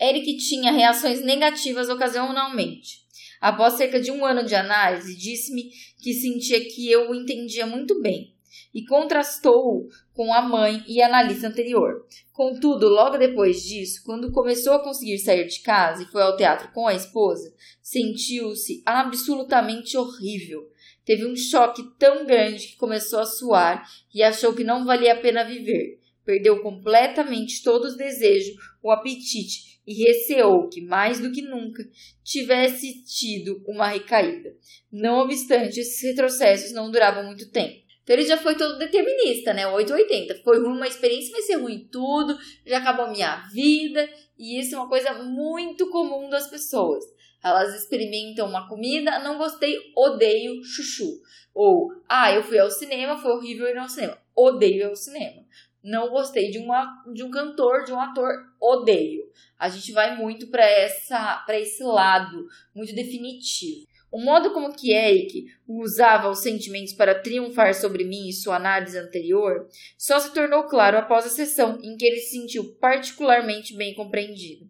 Eric 0.00 0.36
tinha 0.38 0.72
reações 0.72 1.20
negativas 1.20 1.88
ocasionalmente. 1.88 3.05
Após 3.40 3.74
cerca 3.74 4.00
de 4.00 4.10
um 4.10 4.24
ano 4.24 4.44
de 4.44 4.54
análise, 4.54 5.16
disse-me 5.16 5.70
que 6.00 6.14
sentia 6.14 6.60
que 6.60 6.90
eu 6.90 7.10
o 7.10 7.14
entendia 7.14 7.66
muito 7.66 8.00
bem 8.00 8.36
e 8.74 8.84
contrastou 8.84 9.88
com 10.12 10.32
a 10.32 10.42
mãe 10.42 10.84
e 10.86 11.00
a 11.00 11.06
analista 11.06 11.48
anterior. 11.48 12.06
Contudo, 12.32 12.88
logo 12.88 13.16
depois 13.16 13.62
disso, 13.62 14.02
quando 14.04 14.32
começou 14.32 14.74
a 14.74 14.82
conseguir 14.82 15.18
sair 15.18 15.46
de 15.46 15.60
casa 15.60 16.02
e 16.02 16.06
foi 16.06 16.22
ao 16.22 16.36
teatro 16.36 16.70
com 16.72 16.86
a 16.86 16.94
esposa, 16.94 17.54
sentiu-se 17.80 18.82
absolutamente 18.84 19.96
horrível. 19.96 20.70
Teve 21.04 21.24
um 21.24 21.36
choque 21.36 21.82
tão 21.98 22.26
grande 22.26 22.68
que 22.68 22.76
começou 22.76 23.20
a 23.20 23.26
suar 23.26 23.88
e 24.12 24.22
achou 24.22 24.52
que 24.52 24.64
não 24.64 24.84
valia 24.84 25.14
a 25.14 25.20
pena 25.20 25.44
viver. 25.44 26.00
Perdeu 26.24 26.60
completamente 26.60 27.62
todos 27.62 27.92
os 27.92 27.96
desejos, 27.96 28.56
o 28.82 28.90
apetite 28.90 29.75
e 29.86 30.04
receou 30.04 30.68
que, 30.68 30.80
mais 30.80 31.20
do 31.20 31.30
que 31.30 31.42
nunca, 31.42 31.86
tivesse 32.24 33.04
tido 33.04 33.62
uma 33.66 33.88
recaída. 33.88 34.54
Não 34.90 35.20
obstante, 35.20 35.80
esses 35.80 36.02
retrocessos 36.02 36.72
não 36.72 36.90
duravam 36.90 37.24
muito 37.24 37.50
tempo. 37.50 37.86
Então 38.06 38.14
ele 38.14 38.24
já 38.24 38.36
foi 38.36 38.54
todo 38.56 38.78
determinista, 38.78 39.52
né? 39.52 39.66
880. 39.66 40.42
Foi 40.44 40.60
ruim 40.60 40.76
uma 40.76 40.86
experiência, 40.86 41.32
vai 41.32 41.42
ser 41.42 41.56
ruim 41.56 41.88
tudo, 41.90 42.38
já 42.64 42.78
acabou 42.78 43.10
minha 43.10 43.48
vida. 43.52 44.08
E 44.38 44.60
isso 44.60 44.76
é 44.76 44.78
uma 44.78 44.88
coisa 44.88 45.12
muito 45.24 45.90
comum 45.90 46.28
das 46.28 46.48
pessoas. 46.48 47.04
Elas 47.42 47.74
experimentam 47.74 48.48
uma 48.48 48.68
comida, 48.68 49.18
não 49.20 49.36
gostei, 49.38 49.76
odeio 49.96 50.62
chuchu. 50.62 51.20
Ou, 51.52 51.90
ah, 52.08 52.32
eu 52.32 52.44
fui 52.44 52.58
ao 52.58 52.70
cinema, 52.70 53.16
foi 53.16 53.32
horrível 53.32 53.66
ir 53.66 53.76
ao 53.76 53.88
cinema. 53.88 54.18
Odeio 54.36 54.76
ir 54.76 54.84
ao 54.84 54.94
cinema. 54.94 55.42
Não 55.86 56.10
gostei 56.10 56.50
de, 56.50 56.58
uma, 56.58 57.00
de 57.14 57.22
um 57.22 57.30
cantor, 57.30 57.84
de 57.84 57.92
um 57.92 58.00
ator, 58.00 58.28
odeio. 58.60 59.22
A 59.56 59.68
gente 59.68 59.92
vai 59.92 60.16
muito 60.16 60.48
para 60.48 60.64
essa 60.64 61.44
para 61.46 61.60
esse 61.60 61.84
lado 61.84 62.44
muito 62.74 62.92
definitivo. 62.92 63.86
O 64.10 64.20
modo 64.20 64.52
como 64.52 64.74
que 64.74 64.92
Eric 64.92 65.46
usava 65.68 66.28
os 66.28 66.40
sentimentos 66.40 66.92
para 66.92 67.14
triunfar 67.14 67.72
sobre 67.72 68.02
mim 68.02 68.26
em 68.26 68.32
sua 68.32 68.56
análise 68.56 68.98
anterior 68.98 69.68
só 69.96 70.18
se 70.18 70.34
tornou 70.34 70.64
claro 70.64 70.98
após 70.98 71.24
a 71.24 71.28
sessão 71.30 71.78
em 71.80 71.96
que 71.96 72.04
ele 72.04 72.18
se 72.18 72.36
sentiu 72.36 72.74
particularmente 72.80 73.76
bem 73.76 73.94
compreendido. 73.94 74.68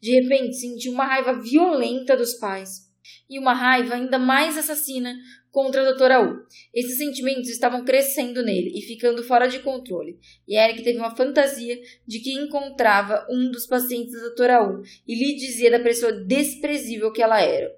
De 0.00 0.18
repente, 0.18 0.56
sentiu 0.56 0.92
uma 0.92 1.04
raiva 1.04 1.34
violenta 1.34 2.16
dos 2.16 2.34
pais 2.34 2.90
e 3.28 3.38
uma 3.38 3.52
raiva 3.52 3.96
ainda 3.96 4.18
mais 4.18 4.56
assassina 4.56 5.14
contra 5.54 5.82
a 5.82 5.84
doutora 5.84 6.20
U. 6.20 6.44
Esses 6.74 6.98
sentimentos 6.98 7.48
estavam 7.48 7.84
crescendo 7.84 8.42
nele 8.42 8.72
e 8.74 8.82
ficando 8.82 9.22
fora 9.22 9.46
de 9.46 9.60
controle, 9.60 10.18
e 10.48 10.58
Eric 10.58 10.82
teve 10.82 10.98
uma 10.98 11.14
fantasia 11.14 11.80
de 12.04 12.18
que 12.18 12.32
encontrava 12.32 13.24
um 13.30 13.52
dos 13.52 13.64
pacientes 13.64 14.12
da 14.14 14.20
doutora 14.22 14.68
U 14.68 14.82
e 15.06 15.14
lhe 15.14 15.36
dizia 15.36 15.70
da 15.70 15.78
pessoa 15.78 16.10
desprezível 16.10 17.12
que 17.12 17.22
ela 17.22 17.40
era. 17.40 17.72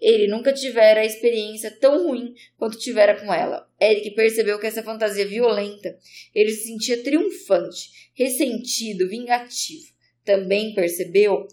Ele 0.00 0.26
nunca 0.26 0.52
tivera 0.52 1.02
a 1.02 1.04
experiência 1.04 1.70
tão 1.70 2.08
ruim 2.08 2.34
quanto 2.56 2.76
tivera 2.76 3.14
com 3.20 3.32
ela. 3.32 3.70
Eric 3.80 4.10
percebeu 4.16 4.58
que 4.58 4.66
essa 4.66 4.82
fantasia 4.82 5.24
violenta, 5.24 5.96
ele 6.34 6.50
se 6.50 6.66
sentia 6.66 7.04
triunfante, 7.04 8.10
ressentido, 8.14 9.08
vingativo. 9.08 9.92
Também 10.24 10.74
percebeu 10.74 11.46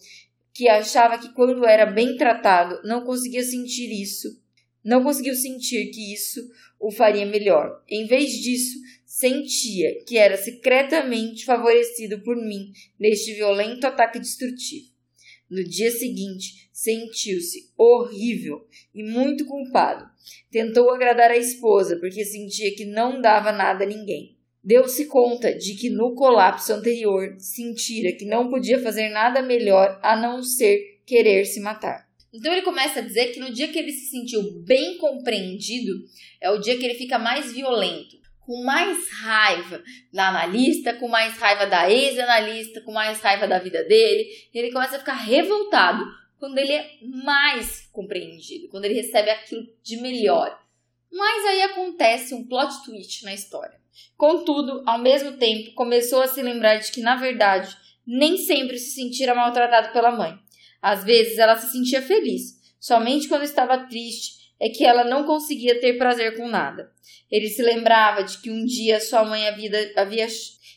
que 0.52 0.68
achava 0.68 1.20
que 1.20 1.32
quando 1.36 1.64
era 1.64 1.86
bem 1.86 2.18
tratado, 2.18 2.82
não 2.84 3.06
conseguia 3.06 3.44
sentir 3.44 3.92
isso. 3.92 4.39
Não 4.84 5.04
conseguiu 5.04 5.36
sentir 5.36 5.92
que 5.92 6.14
isso 6.14 6.42
o 6.80 6.92
faria 6.92 7.26
melhor. 7.26 7.84
Em 7.88 8.08
vez 8.08 8.32
disso, 8.32 8.80
sentia 9.06 10.04
que 10.06 10.18
era 10.18 10.38
secretamente 10.38 11.46
favorecido 11.46 12.20
por 12.22 12.38
mim 12.38 12.72
neste 13.00 13.34
violento 13.34 13.86
ataque 13.86 14.20
destrutivo. 14.20 14.88
No 15.50 15.64
dia 15.64 15.92
seguinte, 15.92 16.70
sentiu-se 16.72 17.72
horrível 17.76 18.66
e 18.94 19.04
muito 19.04 19.46
culpado. 19.46 20.08
Tentou 20.52 20.90
agradar 20.92 21.32
a 21.32 21.38
esposa 21.38 21.98
porque 21.98 22.24
sentia 22.24 22.74
que 22.76 22.86
não 22.86 23.20
dava 23.20 23.52
nada 23.52 23.84
a 23.84 23.88
ninguém. 23.88 24.38
Deu-se 24.64 25.06
conta 25.06 25.54
de 25.54 25.76
que 25.76 25.90
no 25.90 26.14
colapso 26.16 26.74
anterior 26.74 27.36
sentira 27.40 28.12
que 28.12 28.26
não 28.26 28.50
podia 28.50 28.80
fazer 28.82 29.10
nada 29.10 29.42
melhor 29.42 30.00
a 30.04 30.16
não 30.16 30.44
ser 30.44 31.02
querer 31.06 31.46
se 31.46 31.60
matar. 31.60 32.09
Então 32.34 32.52
ele 32.52 32.62
começa 32.62 33.00
a 33.00 33.04
dizer 33.04 33.34
que 33.34 33.40
no 33.40 33.52
dia 33.52 33.68
que 33.70 33.80
ele 33.80 33.92
se 33.92 34.10
sentiu 34.12 34.62
bem 34.64 34.98
compreendido 34.98 35.94
é 36.40 36.50
o 36.50 36.60
dia 36.60 36.78
que 36.78 36.86
ele 36.86 36.96
fica 36.96 37.18
mais 37.18 37.52
violento 37.52 38.20
com 38.50 38.64
mais 38.64 39.08
raiva 39.22 39.84
da 40.12 40.30
analista, 40.30 40.92
com 40.96 41.08
mais 41.08 41.38
raiva 41.38 41.68
da 41.68 41.88
ex-analista, 41.88 42.82
com 42.82 42.92
mais 42.92 43.22
raiva 43.22 43.48
da 43.48 43.60
vida 43.60 43.84
dele. 43.84 44.28
Ele 44.52 44.72
começa 44.72 44.96
a 44.96 45.00
ficar 45.00 45.14
revoltado 45.14 46.04
quando 46.40 46.58
ele 46.58 46.72
é 46.72 46.98
mais 47.04 47.88
compreendido, 47.92 48.68
quando 48.70 48.86
ele 48.86 48.96
recebe 48.96 49.30
aquilo 49.30 49.68
de 49.84 49.98
melhor. 49.98 50.60
Mas 51.12 51.46
aí 51.46 51.62
acontece 51.62 52.34
um 52.34 52.44
plot 52.44 52.84
twist 52.84 53.24
na 53.24 53.36
história. 53.36 53.80
Contudo, 54.18 54.82
ao 54.84 54.98
mesmo 54.98 55.34
tempo, 55.38 55.76
começou 55.76 56.24
a 56.24 56.28
se 56.28 56.42
lembrar 56.42 56.78
de 56.78 56.92
que, 56.92 57.02
na 57.02 57.18
verdade, 57.18 57.78
nem 58.04 58.36
sempre 58.36 58.80
se 58.80 58.96
sentira 58.96 59.36
maltratado 59.36 59.94
pela 59.94 60.10
mãe. 60.10 60.36
Às 60.82 61.04
vezes 61.04 61.38
ela 61.38 61.58
se 61.58 61.72
sentia 61.72 62.02
feliz, 62.02 62.58
somente 62.80 63.28
quando 63.28 63.44
estava 63.44 63.88
triste 63.88 64.40
é 64.60 64.70
que 64.70 64.84
ela 64.84 65.04
não 65.04 65.26
conseguia 65.26 65.80
ter 65.80 65.98
prazer 65.98 66.36
com 66.36 66.48
nada. 66.48 66.92
Ele 67.32 67.48
se 67.48 67.62
lembrava 67.62 68.24
de 68.24 68.40
que 68.40 68.52
um 68.52 68.66
dia 68.66 69.00
sua 69.00 69.24
mãe 69.24 69.48
havia, 69.48 69.94
havia 69.96 70.28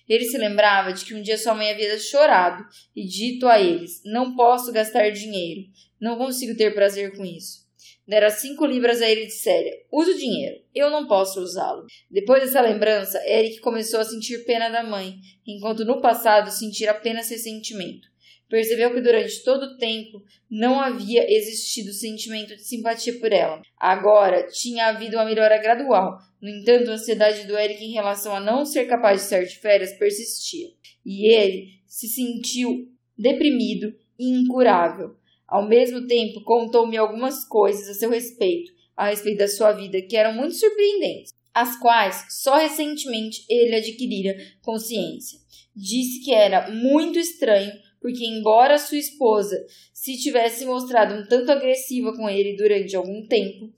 ele 0.09 0.25
se 0.25 0.37
lembrava 0.37 0.93
de 0.93 1.05
que 1.05 1.15
um 1.15 1.23
dia 1.23 1.39
sua 1.39 1.55
mãe 1.55 1.71
havia 1.71 1.99
chorado 1.99 2.65
e 2.95 3.07
dito 3.07 3.47
a 3.49 3.61
eles: 3.61 4.03
Não 4.05 4.37
posso 4.37 4.73
gastar 4.73 5.11
dinheiro, 5.11 5.63
não 6.01 6.17
consigo 6.17 6.57
ter 6.57 6.75
prazer 6.75 7.17
com 7.17 7.25
isso. 7.25 7.63
Dera 8.07 8.31
cinco 8.31 8.67
libras 8.67 9.01
a 9.01 9.09
ele 9.09 9.23
e 9.23 9.27
dissera: 9.27 9.71
Use 9.91 10.11
o 10.11 10.19
dinheiro, 10.19 10.61
eu 10.75 10.91
não 10.91 11.07
posso 11.07 11.41
usá-lo. 11.41 11.87
Depois 12.11 12.43
dessa 12.43 12.61
lembrança, 12.61 13.23
Eric 13.27 13.61
começou 13.61 14.01
a 14.01 14.05
sentir 14.05 14.45
pena 14.45 14.69
da 14.69 14.83
mãe, 14.83 15.17
enquanto 15.47 15.85
no 15.85 16.01
passado 16.01 16.51
sentira 16.51 16.91
apenas 16.91 17.31
ressentimento. 17.31 18.12
Percebeu 18.53 18.93
que 18.93 19.01
durante 19.01 19.43
todo 19.45 19.63
o 19.63 19.79
tempo 19.79 20.23
não 20.51 20.79
havia 20.79 21.25
existido 21.27 21.91
sentimento 21.91 22.55
de 22.55 22.63
simpatia 22.63 23.19
por 23.19 23.33
ela. 23.33 23.63
Agora 23.79 24.47
tinha 24.47 24.89
havido 24.89 25.17
uma 25.17 25.25
melhora 25.25 25.57
gradual. 25.57 26.19
No 26.39 26.51
entanto, 26.51 26.91
a 26.91 26.93
ansiedade 26.93 27.47
do 27.47 27.57
Eric 27.57 27.83
em 27.83 27.95
relação 27.95 28.37
a 28.37 28.41
não 28.41 28.67
ser 28.67 28.85
capaz 28.85 29.23
de 29.23 29.29
sair 29.29 29.47
de 29.47 29.59
férias 29.59 29.97
persistia. 29.97 30.69
E 31.03 31.35
ele 31.35 31.67
se 31.87 32.07
sentiu 32.09 32.91
deprimido 33.17 33.95
e 34.19 34.29
incurável. 34.29 35.17
Ao 35.49 35.67
mesmo 35.67 36.07
tempo, 36.07 36.45
contou-me 36.45 36.99
algumas 36.99 37.49
coisas 37.49 37.89
a 37.89 37.95
seu 37.95 38.11
respeito, 38.11 38.71
a 38.95 39.09
respeito 39.09 39.39
da 39.39 39.49
sua 39.49 39.73
vida, 39.73 40.03
que 40.03 40.15
eram 40.15 40.35
muito 40.35 40.57
surpreendentes, 40.57 41.33
as 41.55 41.81
quais 41.81 42.27
só 42.29 42.59
recentemente 42.59 43.47
ele 43.49 43.77
adquirira 43.77 44.37
consciência. 44.61 45.39
Disse 45.75 46.23
que 46.23 46.35
era 46.35 46.71
muito 46.71 47.19
estranho, 47.19 47.73
porque, 48.03 48.27
embora 48.27 48.77
sua 48.77 48.99
esposa 48.99 49.65
se 49.95 50.19
tivesse 50.19 50.67
mostrado 50.67 51.15
um 51.15 51.27
tanto 51.27 51.53
agressiva 51.53 52.13
com 52.15 52.29
ele 52.29 52.57
durante 52.57 52.97
algum 52.97 53.25
tempo, 53.27 53.73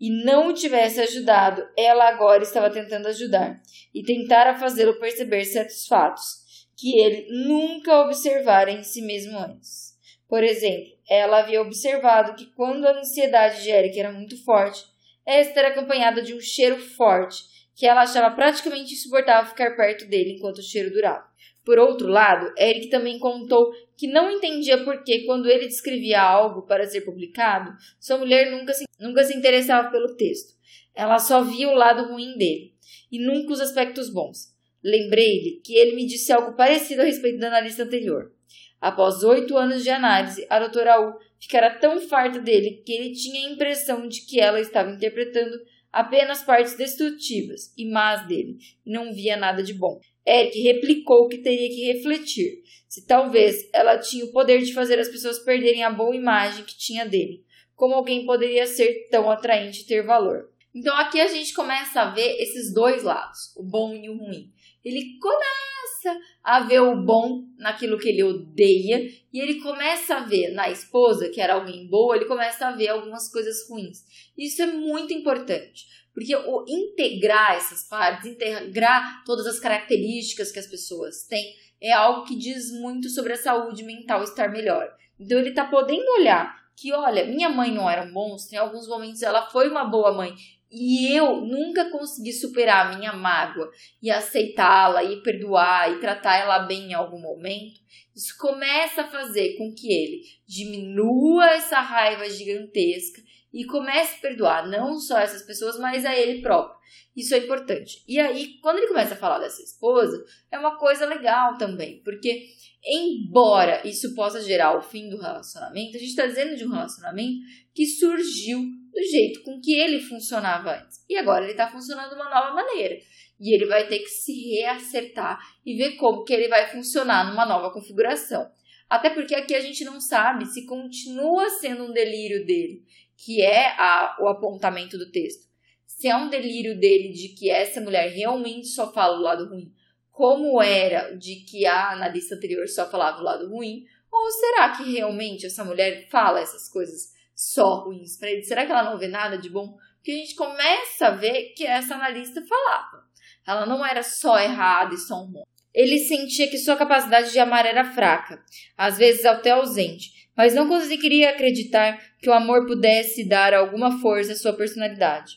e 0.00 0.10
não 0.24 0.48
o 0.48 0.54
tivesse 0.54 1.00
ajudado, 1.00 1.66
ela 1.76 2.08
agora 2.08 2.42
estava 2.42 2.70
tentando 2.70 3.08
ajudar 3.08 3.60
e 3.92 4.02
tentara 4.02 4.54
fazê-lo 4.54 4.98
perceber 4.98 5.44
certos 5.44 5.86
fatos 5.86 6.44
que 6.76 6.98
ele 6.98 7.26
nunca 7.46 8.00
observara 8.00 8.70
em 8.70 8.82
si 8.82 9.02
mesmo 9.02 9.38
antes. 9.38 9.94
Por 10.28 10.42
exemplo, 10.42 10.92
ela 11.08 11.38
havia 11.40 11.62
observado 11.62 12.34
que 12.34 12.46
quando 12.54 12.86
a 12.86 12.98
ansiedade 12.98 13.62
de 13.62 13.70
Eric 13.70 13.98
era 13.98 14.12
muito 14.12 14.42
forte, 14.44 14.84
esta 15.26 15.60
era 15.60 15.68
acompanhada 15.68 16.22
de 16.22 16.34
um 16.34 16.40
cheiro 16.40 16.78
forte, 16.78 17.44
que 17.74 17.86
ela 17.86 18.02
achava 18.02 18.34
praticamente 18.34 18.94
insuportável 18.94 19.50
ficar 19.50 19.76
perto 19.76 20.06
dele 20.06 20.34
enquanto 20.36 20.58
o 20.58 20.62
cheiro 20.62 20.92
durava. 20.92 21.24
Por 21.64 21.78
outro 21.78 22.08
lado, 22.08 22.52
Eric 22.58 22.88
também 22.88 23.18
contou 23.18 23.72
que 23.96 24.06
não 24.06 24.30
entendia 24.30 24.84
por 24.84 25.02
que, 25.02 25.24
quando 25.24 25.48
ele 25.48 25.66
descrevia 25.66 26.20
algo 26.20 26.62
para 26.62 26.86
ser 26.86 27.00
publicado, 27.02 27.72
sua 27.98 28.18
mulher 28.18 28.50
nunca 28.50 28.72
se, 28.72 28.84
nunca 29.00 29.24
se 29.24 29.36
interessava 29.36 29.90
pelo 29.90 30.14
texto. 30.14 30.54
Ela 30.94 31.18
só 31.18 31.42
via 31.42 31.68
o 31.68 31.74
lado 31.74 32.12
ruim 32.12 32.36
dele, 32.36 32.74
e 33.10 33.18
nunca 33.18 33.52
os 33.52 33.60
aspectos 33.60 34.12
bons. 34.12 34.52
Lembrei-lhe 34.82 35.62
que 35.64 35.74
ele 35.74 35.96
me 35.96 36.04
disse 36.04 36.32
algo 36.32 36.54
parecido 36.54 37.00
a 37.00 37.04
respeito 37.04 37.38
da 37.38 37.48
analista 37.48 37.84
anterior. 37.84 38.30
Após 38.78 39.22
oito 39.22 39.56
anos 39.56 39.82
de 39.82 39.88
análise, 39.88 40.46
a 40.50 40.58
doutora 40.58 41.00
U 41.00 41.14
ficara 41.40 41.78
tão 41.78 41.98
farta 42.02 42.38
dele 42.38 42.82
que 42.84 42.92
ele 42.92 43.12
tinha 43.12 43.46
a 43.46 43.50
impressão 43.50 44.06
de 44.06 44.20
que 44.26 44.38
ela 44.38 44.60
estava 44.60 44.90
interpretando 44.90 45.56
apenas 45.90 46.42
partes 46.42 46.76
destrutivas 46.76 47.72
e 47.78 47.88
más 47.90 48.26
dele, 48.26 48.58
e 48.84 48.92
não 48.92 49.14
via 49.14 49.38
nada 49.38 49.62
de 49.62 49.72
bom. 49.72 49.98
Eric 50.26 50.60
replicou 50.60 51.28
que 51.28 51.38
teria 51.38 51.68
que 51.68 51.92
refletir 51.92 52.62
se 52.88 53.06
talvez 53.06 53.68
ela 53.72 53.98
tinha 53.98 54.24
o 54.24 54.32
poder 54.32 54.62
de 54.62 54.72
fazer 54.72 54.98
as 54.98 55.08
pessoas 55.08 55.38
perderem 55.40 55.82
a 55.82 55.90
boa 55.90 56.14
imagem 56.14 56.64
que 56.64 56.78
tinha 56.78 57.04
dele. 57.04 57.44
Como 57.74 57.94
alguém 57.94 58.24
poderia 58.24 58.66
ser 58.66 59.08
tão 59.10 59.30
atraente 59.30 59.82
e 59.82 59.86
ter 59.86 60.02
valor? 60.02 60.50
Então 60.74 60.96
aqui 60.96 61.20
a 61.20 61.26
gente 61.26 61.52
começa 61.52 62.02
a 62.02 62.10
ver 62.10 62.36
esses 62.40 62.72
dois 62.72 63.02
lados, 63.02 63.54
o 63.56 63.62
bom 63.62 63.94
e 63.94 64.08
o 64.08 64.16
ruim. 64.16 64.52
Ele 64.84 65.18
começa 65.18 65.74
começa 66.04 66.20
a 66.42 66.60
ver 66.60 66.80
o 66.80 67.02
bom 67.02 67.44
naquilo 67.56 67.98
que 67.98 68.08
ele 68.08 68.22
odeia 68.22 69.10
e 69.32 69.40
ele 69.40 69.60
começa 69.60 70.16
a 70.16 70.24
ver 70.24 70.52
na 70.52 70.68
esposa, 70.68 71.30
que 71.30 71.40
era 71.40 71.54
alguém 71.54 71.88
boa, 71.88 72.16
ele 72.16 72.26
começa 72.26 72.66
a 72.66 72.72
ver 72.72 72.88
algumas 72.88 73.30
coisas 73.32 73.68
ruins. 73.68 74.04
Isso 74.36 74.62
é 74.62 74.66
muito 74.66 75.12
importante, 75.12 75.86
porque 76.14 76.34
o 76.34 76.64
integrar 76.68 77.56
essas 77.56 77.82
partes, 77.88 78.30
integrar 78.30 79.24
todas 79.24 79.46
as 79.46 79.58
características 79.58 80.52
que 80.52 80.60
as 80.60 80.66
pessoas 80.66 81.26
têm, 81.26 81.54
é 81.82 81.92
algo 81.92 82.24
que 82.24 82.36
diz 82.36 82.70
muito 82.70 83.10
sobre 83.10 83.32
a 83.32 83.36
saúde 83.36 83.82
mental 83.82 84.22
estar 84.22 84.48
melhor. 84.48 84.88
Então 85.18 85.38
ele 85.38 85.50
está 85.50 85.64
podendo 85.64 86.08
olhar 86.12 86.56
que, 86.76 86.92
olha, 86.92 87.26
minha 87.26 87.48
mãe 87.48 87.72
não 87.72 87.90
era 87.90 88.04
um 88.04 88.12
monstro, 88.12 88.54
em 88.54 88.58
alguns 88.58 88.88
momentos 88.88 89.22
ela 89.22 89.50
foi 89.50 89.68
uma 89.68 89.84
boa 89.84 90.12
mãe 90.12 90.34
e 90.70 91.16
eu 91.16 91.40
nunca 91.40 91.88
consegui 91.90 92.32
superar 92.32 92.86
a 92.86 92.96
minha 92.96 93.12
mágoa 93.12 93.70
e 94.02 94.10
aceitá-la 94.10 95.04
e 95.04 95.22
perdoar 95.22 95.92
e 95.92 96.00
tratar 96.00 96.36
ela 96.36 96.60
bem 96.60 96.90
em 96.90 96.94
algum 96.94 97.20
momento, 97.20 97.80
isso 98.14 98.36
começa 98.38 99.02
a 99.02 99.08
fazer 99.08 99.56
com 99.56 99.72
que 99.72 99.92
ele 99.92 100.22
diminua 100.46 101.50
essa 101.50 101.80
raiva 101.80 102.28
gigantesca 102.28 103.22
e 103.54 103.64
comece 103.64 104.16
a 104.16 104.20
perdoar 104.20 104.68
não 104.68 104.98
só 104.98 105.16
essas 105.16 105.42
pessoas, 105.42 105.78
mas 105.78 106.04
a 106.04 106.14
ele 106.14 106.42
próprio. 106.42 106.76
Isso 107.16 107.32
é 107.36 107.38
importante. 107.38 108.02
E 108.08 108.18
aí, 108.18 108.58
quando 108.60 108.78
ele 108.78 108.88
começa 108.88 109.14
a 109.14 109.16
falar 109.16 109.38
dessa 109.38 109.62
esposa, 109.62 110.24
é 110.50 110.58
uma 110.58 110.76
coisa 110.76 111.06
legal 111.06 111.56
também, 111.56 112.02
porque 112.02 112.48
embora 112.84 113.86
isso 113.86 114.12
possa 114.16 114.42
gerar 114.42 114.76
o 114.76 114.82
fim 114.82 115.08
do 115.08 115.16
relacionamento, 115.16 115.96
a 115.96 116.00
gente 116.00 116.10
está 116.10 116.26
dizendo 116.26 116.56
de 116.56 116.66
um 116.66 116.72
relacionamento 116.72 117.38
que 117.72 117.86
surgiu 117.86 118.58
do 118.60 119.02
jeito 119.02 119.42
com 119.44 119.60
que 119.60 119.78
ele 119.78 120.00
funcionava 120.00 120.76
antes. 120.76 121.04
E 121.08 121.16
agora 121.16 121.44
ele 121.44 121.52
está 121.52 121.70
funcionando 121.70 122.10
de 122.10 122.16
uma 122.16 122.28
nova 122.28 122.52
maneira. 122.52 122.96
E 123.38 123.54
ele 123.54 123.66
vai 123.66 123.86
ter 123.86 124.00
que 124.00 124.08
se 124.08 124.32
reacertar 124.50 125.38
e 125.64 125.76
ver 125.76 125.92
como 125.92 126.24
que 126.24 126.32
ele 126.32 126.48
vai 126.48 126.68
funcionar 126.68 127.30
numa 127.30 127.46
nova 127.46 127.72
configuração. 127.72 128.50
Até 128.88 129.10
porque 129.10 129.34
aqui 129.34 129.54
a 129.54 129.60
gente 129.60 129.84
não 129.84 130.00
sabe 130.00 130.46
se 130.46 130.66
continua 130.66 131.48
sendo 131.50 131.84
um 131.84 131.92
delírio 131.92 132.44
dele, 132.44 132.84
que 133.16 133.42
é 133.42 133.68
a, 133.78 134.16
o 134.20 134.28
apontamento 134.28 134.98
do 134.98 135.10
texto. 135.10 135.44
Se 135.86 136.08
é 136.08 136.16
um 136.16 136.28
delírio 136.28 136.78
dele 136.78 137.12
de 137.12 137.28
que 137.28 137.50
essa 137.50 137.80
mulher 137.80 138.10
realmente 138.10 138.68
só 138.68 138.92
fala 138.92 139.16
o 139.16 139.22
lado 139.22 139.48
ruim, 139.48 139.72
como 140.10 140.62
era 140.62 141.16
de 141.16 141.36
que 141.44 141.66
a 141.66 141.90
analista 141.90 142.34
anterior 142.34 142.68
só 142.68 142.88
falava 142.88 143.20
o 143.20 143.24
lado 143.24 143.48
ruim, 143.48 143.84
ou 144.10 144.30
será 144.30 144.70
que 144.76 144.92
realmente 144.92 145.46
essa 145.46 145.64
mulher 145.64 146.08
fala 146.08 146.40
essas 146.40 146.68
coisas 146.68 147.12
só 147.34 147.84
ruins 147.84 148.16
para 148.16 148.30
ele? 148.30 148.44
Será 148.44 148.64
que 148.64 148.70
ela 148.70 148.84
não 148.84 148.98
vê 148.98 149.08
nada 149.08 149.36
de 149.36 149.50
bom? 149.50 149.76
Porque 149.96 150.12
a 150.12 150.16
gente 150.16 150.34
começa 150.34 151.08
a 151.08 151.10
ver 151.10 151.54
que 151.56 151.66
essa 151.66 151.94
analista 151.94 152.40
falava. 152.46 153.04
Ela 153.46 153.66
não 153.66 153.84
era 153.84 154.02
só 154.02 154.38
errada 154.38 154.94
e 154.94 154.98
só 154.98 155.16
um. 155.22 155.42
Ele 155.74 155.98
sentia 155.98 156.46
que 156.48 156.58
sua 156.58 156.76
capacidade 156.76 157.32
de 157.32 157.38
amar 157.38 157.66
era 157.66 157.92
fraca, 157.92 158.40
às 158.76 158.96
vezes 158.96 159.24
até 159.24 159.50
ausente, 159.50 160.10
mas 160.36 160.54
não 160.54 160.68
conseguiria 160.68 161.30
acreditar 161.30 162.00
que 162.20 162.28
o 162.28 162.32
amor 162.32 162.66
pudesse 162.66 163.28
dar 163.28 163.52
alguma 163.52 164.00
força 164.00 164.32
à 164.32 164.36
sua 164.36 164.52
personalidade. 164.52 165.32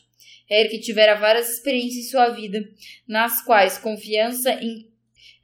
Eric 0.50 0.80
tivera 0.80 1.14
várias 1.14 1.50
experiências 1.50 2.06
em 2.06 2.08
sua 2.08 2.28
vida, 2.30 2.64
nas 3.06 3.42
quais 3.42 3.78
confiança 3.78 4.52
em 4.52 4.88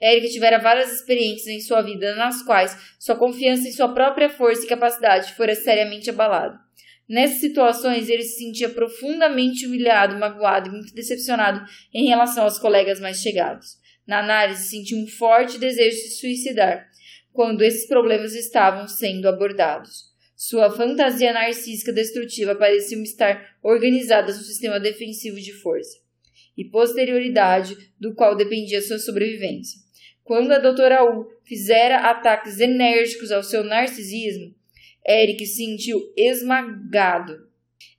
Eric 0.00 0.30
tivera 0.32 0.58
várias 0.58 0.92
experiências 0.92 1.46
em 1.46 1.60
sua 1.60 1.80
vida 1.80 2.14
nas 2.16 2.42
quais 2.42 2.76
sua 2.98 3.14
confiança 3.14 3.68
em 3.68 3.72
sua 3.72 3.88
própria 3.88 4.28
força 4.28 4.64
e 4.64 4.68
capacidade 4.68 5.32
fora 5.34 5.54
seriamente 5.54 6.10
abalada. 6.10 6.58
Nessas 7.08 7.40
situações, 7.40 8.08
ele 8.08 8.22
se 8.22 8.38
sentia 8.38 8.68
profundamente 8.68 9.66
humilhado, 9.66 10.18
magoado 10.18 10.68
e 10.68 10.72
muito 10.72 10.94
decepcionado 10.94 11.64
em 11.92 12.06
relação 12.06 12.44
aos 12.44 12.58
colegas 12.58 12.98
mais 12.98 13.18
chegados. 13.20 13.78
Na 14.06 14.20
análise, 14.20 14.68
sentiu 14.68 14.98
um 14.98 15.06
forte 15.06 15.58
desejo 15.58 15.96
de 15.96 16.02
se 16.02 16.20
suicidar 16.20 16.88
quando 17.32 17.62
esses 17.62 17.86
problemas 17.86 18.34
estavam 18.34 18.86
sendo 18.86 19.28
abordados. 19.28 20.12
Sua 20.36 20.70
fantasia 20.70 21.32
narcísica 21.32 21.92
destrutiva 21.92 22.54
parecia 22.54 23.00
estar 23.02 23.56
organizada 23.62 24.32
no 24.32 24.42
sistema 24.42 24.78
defensivo 24.78 25.40
de 25.40 25.52
força 25.52 25.98
e 26.56 26.64
posterioridade 26.64 27.76
do 27.98 28.14
qual 28.14 28.36
dependia 28.36 28.82
sua 28.82 28.98
sobrevivência. 28.98 29.80
Quando 30.22 30.52
a 30.52 30.58
doutora 30.58 31.04
U 31.04 31.26
fizera 31.44 32.10
ataques 32.10 32.60
enérgicos 32.60 33.30
ao 33.30 33.42
seu 33.42 33.62
narcisismo, 33.64 34.54
Eric 35.06 35.44
se 35.46 35.56
sentiu 35.56 36.00
esmagado. 36.16 37.48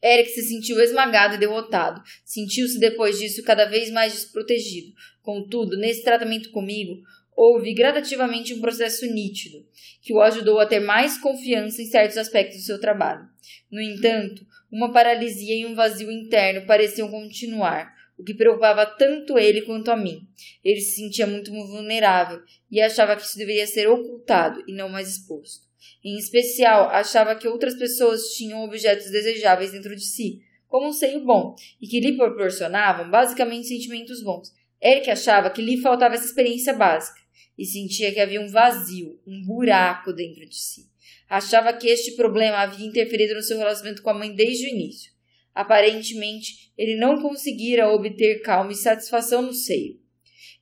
Eric 0.02 0.30
se 0.32 0.44
sentiu 0.44 0.80
esmagado 0.80 1.36
e 1.36 1.38
derrotado. 1.38 2.02
Sentiu-se 2.24 2.80
depois 2.80 3.20
disso 3.20 3.44
cada 3.44 3.66
vez 3.66 3.92
mais 3.92 4.14
desprotegido. 4.14 4.94
Contudo, 5.26 5.76
nesse 5.76 6.04
tratamento 6.04 6.52
comigo, 6.52 7.02
houve 7.36 7.74
gradativamente 7.74 8.54
um 8.54 8.62
processo 8.62 9.08
nítido, 9.08 9.66
que 10.04 10.14
o 10.14 10.22
ajudou 10.22 10.60
a 10.60 10.68
ter 10.68 10.80
mais 10.80 11.18
confiança 11.18 11.82
em 11.82 11.86
certos 11.86 12.16
aspectos 12.16 12.60
do 12.60 12.64
seu 12.64 12.80
trabalho. 12.80 13.28
No 13.72 13.82
entanto, 13.82 14.46
uma 14.72 14.92
paralisia 14.92 15.56
e 15.56 15.66
um 15.66 15.74
vazio 15.74 16.12
interno 16.12 16.68
pareciam 16.68 17.10
continuar, 17.10 17.92
o 18.20 18.24
que 18.24 18.36
preocupava 18.36 18.86
tanto 18.86 19.36
ele 19.40 19.64
quanto 19.64 19.90
a 19.90 19.98
mim. 19.98 20.22
Ele 20.64 20.80
se 20.80 20.98
sentia 20.98 21.26
muito 21.26 21.52
vulnerável 21.52 22.40
e 22.70 22.80
achava 22.80 23.16
que 23.16 23.24
isso 23.24 23.36
deveria 23.36 23.66
ser 23.66 23.90
ocultado 23.90 24.64
e 24.68 24.74
não 24.74 24.90
mais 24.90 25.10
exposto. 25.10 25.66
Em 26.04 26.20
especial, 26.20 26.90
achava 26.92 27.36
que 27.36 27.48
outras 27.48 27.74
pessoas 27.74 28.36
tinham 28.36 28.64
objetos 28.64 29.10
desejáveis 29.10 29.72
dentro 29.72 29.96
de 29.96 30.06
si, 30.06 30.44
como 30.68 30.90
um 30.90 30.94
seio 30.94 31.26
bom, 31.26 31.56
e 31.82 31.88
que 31.88 32.00
lhe 32.00 32.16
proporcionavam 32.16 33.10
basicamente 33.10 33.68
sentimentos 33.68 34.22
bons. 34.24 34.54
Eric 34.82 35.10
achava 35.10 35.50
que 35.50 35.62
lhe 35.62 35.82
faltava 35.82 36.16
essa 36.16 36.26
experiência 36.26 36.74
básica. 36.74 37.26
e 37.58 37.66
sentia 37.66 38.12
que 38.12 38.20
havia 38.20 38.42
um 38.42 38.50
vazio, 38.50 39.20
um 39.26 39.42
buraco 39.46 40.12
dentro 40.12 40.46
de 40.46 40.56
si. 40.56 40.90
Achava 41.30 41.74
que 41.74 41.88
este 41.88 42.12
problema 42.16 42.58
havia 42.58 42.86
interferido 42.86 43.34
no 43.34 43.42
seu 43.42 43.58
relacionamento 43.58 44.02
com 44.02 44.10
a 44.10 44.14
mãe 44.14 44.34
desde 44.36 44.66
o 44.66 44.70
início. 44.70 45.12
Aparentemente, 45.54 46.72
ele 46.78 46.98
não 46.98 47.22
conseguira 47.22 47.90
obter 47.90 48.42
calma 48.42 48.74
e 48.74 48.76
satisfação 48.76 49.42
no 49.42 49.54
seio. 49.54 49.98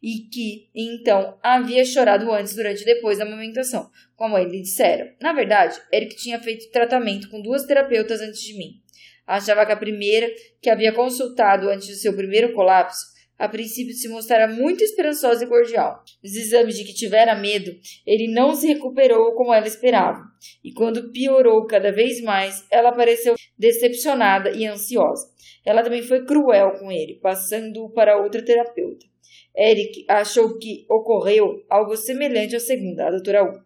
E 0.01 0.27
que, 0.31 0.69
então, 0.75 1.39
havia 1.41 1.83
chorado 1.83 2.31
antes, 2.31 2.55
durante 2.55 2.81
e 2.81 2.85
depois 2.85 3.17
da 3.17 3.23
amamentação, 3.23 3.89
como 4.15 4.35
a 4.35 4.39
mãe 4.39 4.51
lhe 4.51 4.61
dissera. 4.61 5.15
Na 5.19 5.33
verdade, 5.33 5.81
Eric 5.91 6.15
tinha 6.15 6.39
feito 6.39 6.69
tratamento 6.71 7.29
com 7.29 7.41
duas 7.41 7.65
terapeutas 7.65 8.21
antes 8.21 8.41
de 8.41 8.53
mim. 8.55 8.81
Achava 9.25 9.65
que 9.65 9.71
a 9.71 9.77
primeira, 9.77 10.29
que 10.61 10.69
havia 10.69 10.91
consultado 10.91 11.69
antes 11.69 11.87
do 11.87 11.95
seu 11.95 12.13
primeiro 12.13 12.53
colapso, 12.53 13.12
a 13.43 13.49
princípio 13.49 13.93
se 13.93 14.07
mostrara 14.07 14.47
muito 14.47 14.85
esperançosa 14.85 15.43
e 15.43 15.47
cordial. 15.47 16.01
Nos 16.23 16.33
exames 16.33 16.77
de 16.77 16.85
que 16.85 16.93
tivera 16.93 17.35
medo, 17.35 17.75
ele 18.07 18.33
não 18.33 18.55
se 18.55 18.65
recuperou 18.67 19.33
como 19.33 19.53
ela 19.53 19.67
esperava, 19.67 20.23
e 20.63 20.71
quando 20.71 21.11
piorou 21.11 21.67
cada 21.67 21.91
vez 21.91 22.21
mais, 22.21 22.65
ela 22.71 22.93
pareceu 22.93 23.35
decepcionada 23.57 24.51
e 24.51 24.65
ansiosa. 24.65 25.27
Ela 25.65 25.83
também 25.83 26.01
foi 26.01 26.25
cruel 26.25 26.79
com 26.79 26.89
ele, 26.89 27.19
passando-o 27.21 27.89
para 27.89 28.17
outra 28.17 28.41
terapeuta. 28.41 29.05
Eric 29.53 30.05
achou 30.07 30.57
que 30.57 30.85
ocorreu 30.89 31.65
algo 31.69 31.97
semelhante 31.97 32.55
à 32.55 32.61
segunda, 32.61 33.07
a 33.07 33.11
doutora 33.11 33.43
U. 33.43 33.61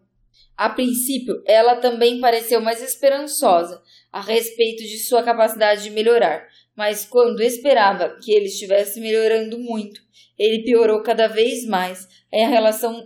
A 0.56 0.70
princípio, 0.70 1.40
ela 1.46 1.76
também 1.76 2.20
pareceu 2.20 2.60
mais 2.60 2.82
esperançosa 2.82 3.80
a 4.12 4.20
respeito 4.20 4.82
de 4.82 4.98
sua 4.98 5.22
capacidade 5.22 5.84
de 5.84 5.90
melhorar, 5.90 6.48
mas 6.78 7.04
quando 7.04 7.42
esperava 7.42 8.16
que 8.22 8.30
ele 8.30 8.44
estivesse 8.44 9.00
melhorando 9.00 9.58
muito, 9.58 10.00
ele 10.38 10.62
piorou 10.62 11.02
cada 11.02 11.26
vez 11.26 11.66
mais 11.66 12.06
em 12.32 12.48
relação, 12.48 13.04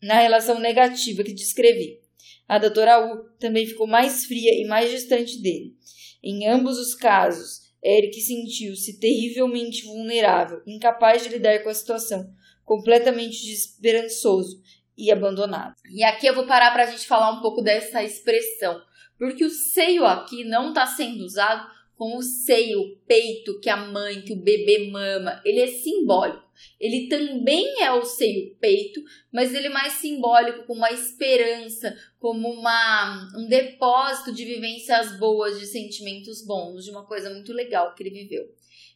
na 0.00 0.20
relação 0.20 0.60
negativa 0.60 1.24
que 1.24 1.32
descrevi. 1.32 1.98
A 2.46 2.58
doutora 2.58 3.04
U 3.04 3.24
também 3.40 3.66
ficou 3.66 3.88
mais 3.88 4.24
fria 4.24 4.52
e 4.62 4.68
mais 4.68 4.88
distante 4.92 5.42
dele. 5.42 5.74
Em 6.22 6.46
ambos 6.46 6.78
os 6.78 6.94
casos, 6.94 7.62
Eric 7.84 8.20
sentiu-se 8.20 9.00
terrivelmente 9.00 9.84
vulnerável, 9.84 10.62
incapaz 10.64 11.24
de 11.24 11.30
lidar 11.30 11.64
com 11.64 11.70
a 11.70 11.74
situação, 11.74 12.24
completamente 12.64 13.44
desesperançoso 13.44 14.62
e 14.96 15.10
abandonado. 15.10 15.74
E 15.92 16.04
aqui 16.04 16.24
eu 16.24 16.36
vou 16.36 16.46
parar 16.46 16.70
para 16.70 16.84
a 16.84 16.86
gente 16.86 17.04
falar 17.04 17.32
um 17.32 17.42
pouco 17.42 17.62
dessa 17.62 18.00
expressão, 18.00 18.80
porque 19.18 19.44
o 19.44 19.50
seio 19.50 20.06
aqui 20.06 20.44
não 20.44 20.68
está 20.68 20.86
sendo 20.86 21.24
usado 21.24 21.77
com 21.98 22.16
o 22.16 22.22
seio, 22.22 22.80
o 22.80 22.96
peito 23.08 23.58
que 23.58 23.68
a 23.68 23.76
mãe, 23.76 24.22
que 24.22 24.32
o 24.32 24.40
bebê 24.40 24.88
mama, 24.88 25.42
ele 25.44 25.60
é 25.60 25.66
simbólico. 25.66 26.46
Ele 26.78 27.08
também 27.08 27.82
é 27.82 27.90
o 27.90 28.04
seio, 28.04 28.54
peito, 28.60 29.02
mas 29.32 29.52
ele 29.52 29.66
é 29.66 29.70
mais 29.70 29.94
simbólico, 29.94 30.64
com 30.64 30.74
uma 30.74 30.92
esperança, 30.92 31.96
como 32.20 32.48
uma, 32.48 33.28
um 33.36 33.48
depósito 33.48 34.32
de 34.32 34.44
vivências 34.44 35.18
boas, 35.18 35.58
de 35.58 35.66
sentimentos 35.66 36.44
bons, 36.46 36.84
de 36.84 36.92
uma 36.92 37.04
coisa 37.04 37.30
muito 37.30 37.52
legal 37.52 37.92
que 37.94 38.04
ele 38.04 38.10
viveu. 38.10 38.44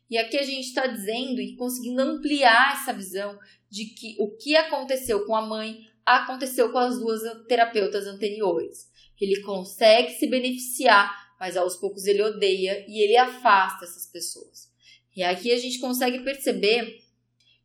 E 0.08 0.16
aqui 0.16 0.38
a 0.38 0.44
gente 0.44 0.68
está 0.68 0.86
dizendo 0.86 1.40
e 1.40 1.56
conseguindo 1.56 2.00
ampliar 2.00 2.74
essa 2.74 2.92
visão 2.92 3.36
de 3.68 3.86
que 3.86 4.14
o 4.20 4.30
que 4.36 4.54
aconteceu 4.54 5.26
com 5.26 5.34
a 5.34 5.44
mãe 5.44 5.80
aconteceu 6.06 6.70
com 6.70 6.78
as 6.78 7.00
duas 7.00 7.20
terapeutas 7.48 8.06
anteriores. 8.06 8.90
Ele 9.20 9.40
consegue 9.42 10.12
se 10.12 10.26
beneficiar 10.26 11.21
mas 11.42 11.56
aos 11.56 11.74
poucos 11.74 12.06
ele 12.06 12.22
odeia 12.22 12.84
e 12.86 13.02
ele 13.02 13.16
afasta 13.16 13.84
essas 13.84 14.06
pessoas. 14.06 14.70
E 15.16 15.24
aqui 15.24 15.50
a 15.50 15.58
gente 15.58 15.80
consegue 15.80 16.20
perceber 16.20 17.00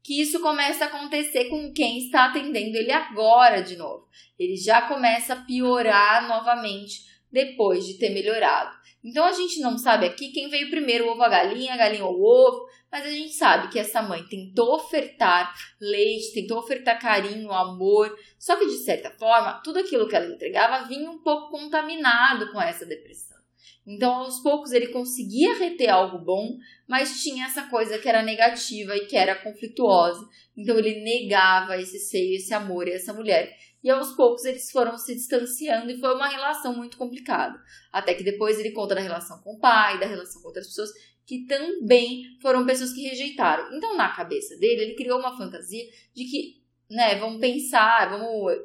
que 0.01 0.19
isso 0.19 0.39
começa 0.39 0.85
a 0.85 0.87
acontecer 0.87 1.45
com 1.45 1.71
quem 1.71 1.99
está 1.99 2.25
atendendo 2.25 2.75
ele 2.75 2.91
agora 2.91 3.61
de 3.61 3.75
novo. 3.75 4.07
Ele 4.39 4.57
já 4.57 4.81
começa 4.81 5.33
a 5.33 5.41
piorar 5.45 6.27
novamente 6.27 7.03
depois 7.31 7.85
de 7.85 7.99
ter 7.99 8.09
melhorado. 8.09 8.75
Então 9.03 9.23
a 9.23 9.31
gente 9.31 9.59
não 9.59 9.77
sabe 9.77 10.07
aqui 10.07 10.31
quem 10.31 10.49
veio 10.49 10.71
primeiro, 10.71 11.05
o 11.05 11.11
ovo 11.11 11.21
a 11.21 11.29
galinha, 11.29 11.75
a 11.75 11.77
galinha 11.77 12.03
ou 12.03 12.17
o 12.17 12.23
ovo, 12.23 12.67
mas 12.91 13.05
a 13.05 13.11
gente 13.11 13.33
sabe 13.33 13.71
que 13.71 13.77
essa 13.77 14.01
mãe 14.01 14.23
tentou 14.23 14.73
ofertar 14.73 15.53
leite, 15.79 16.33
tentou 16.33 16.57
ofertar 16.57 16.99
carinho, 16.99 17.51
amor, 17.51 18.17
só 18.39 18.55
que 18.55 18.65
de 18.65 18.77
certa 18.77 19.11
forma, 19.11 19.61
tudo 19.63 19.77
aquilo 19.77 20.07
que 20.07 20.15
ela 20.15 20.33
entregava 20.33 20.87
vinha 20.87 21.11
um 21.11 21.19
pouco 21.19 21.51
contaminado 21.51 22.51
com 22.51 22.59
essa 22.59 22.83
depressão. 22.83 23.37
Então, 23.85 24.13
aos 24.13 24.39
poucos, 24.39 24.71
ele 24.71 24.87
conseguia 24.87 25.57
reter 25.57 25.89
algo 25.89 26.17
bom, 26.17 26.57
mas 26.87 27.21
tinha 27.21 27.45
essa 27.45 27.63
coisa 27.63 27.97
que 27.97 28.09
era 28.09 28.21
negativa 28.21 28.95
e 28.95 29.05
que 29.05 29.15
era 29.15 29.35
conflituosa. 29.35 30.27
Então, 30.55 30.77
ele 30.77 31.01
negava 31.01 31.77
esse 31.77 31.99
seio, 31.99 32.35
esse 32.35 32.53
amor 32.53 32.87
e 32.87 32.91
essa 32.91 33.13
mulher. 33.13 33.55
E 33.83 33.89
aos 33.89 34.13
poucos 34.13 34.43
eles 34.43 34.69
foram 34.71 34.97
se 34.97 35.15
distanciando 35.15 35.89
e 35.89 35.99
foi 35.99 36.13
uma 36.13 36.27
relação 36.27 36.75
muito 36.75 36.97
complicada. 36.97 37.57
Até 37.91 38.13
que 38.13 38.23
depois 38.23 38.59
ele 38.59 38.71
conta 38.71 38.95
da 38.95 39.01
relação 39.01 39.39
com 39.41 39.53
o 39.53 39.59
pai, 39.59 39.99
da 39.99 40.05
relação 40.05 40.41
com 40.41 40.47
outras 40.47 40.67
pessoas 40.67 40.89
que 41.27 41.45
também 41.45 42.23
foram 42.41 42.65
pessoas 42.65 42.93
que 42.93 43.01
rejeitaram. 43.01 43.75
Então, 43.75 43.95
na 43.97 44.15
cabeça 44.15 44.57
dele, 44.57 44.81
ele 44.81 44.95
criou 44.95 45.19
uma 45.19 45.37
fantasia 45.37 45.83
de 46.15 46.23
que, 46.23 46.63
né, 46.89 47.15
vamos 47.15 47.41
pensar, 47.41 48.09
vamos 48.09 48.57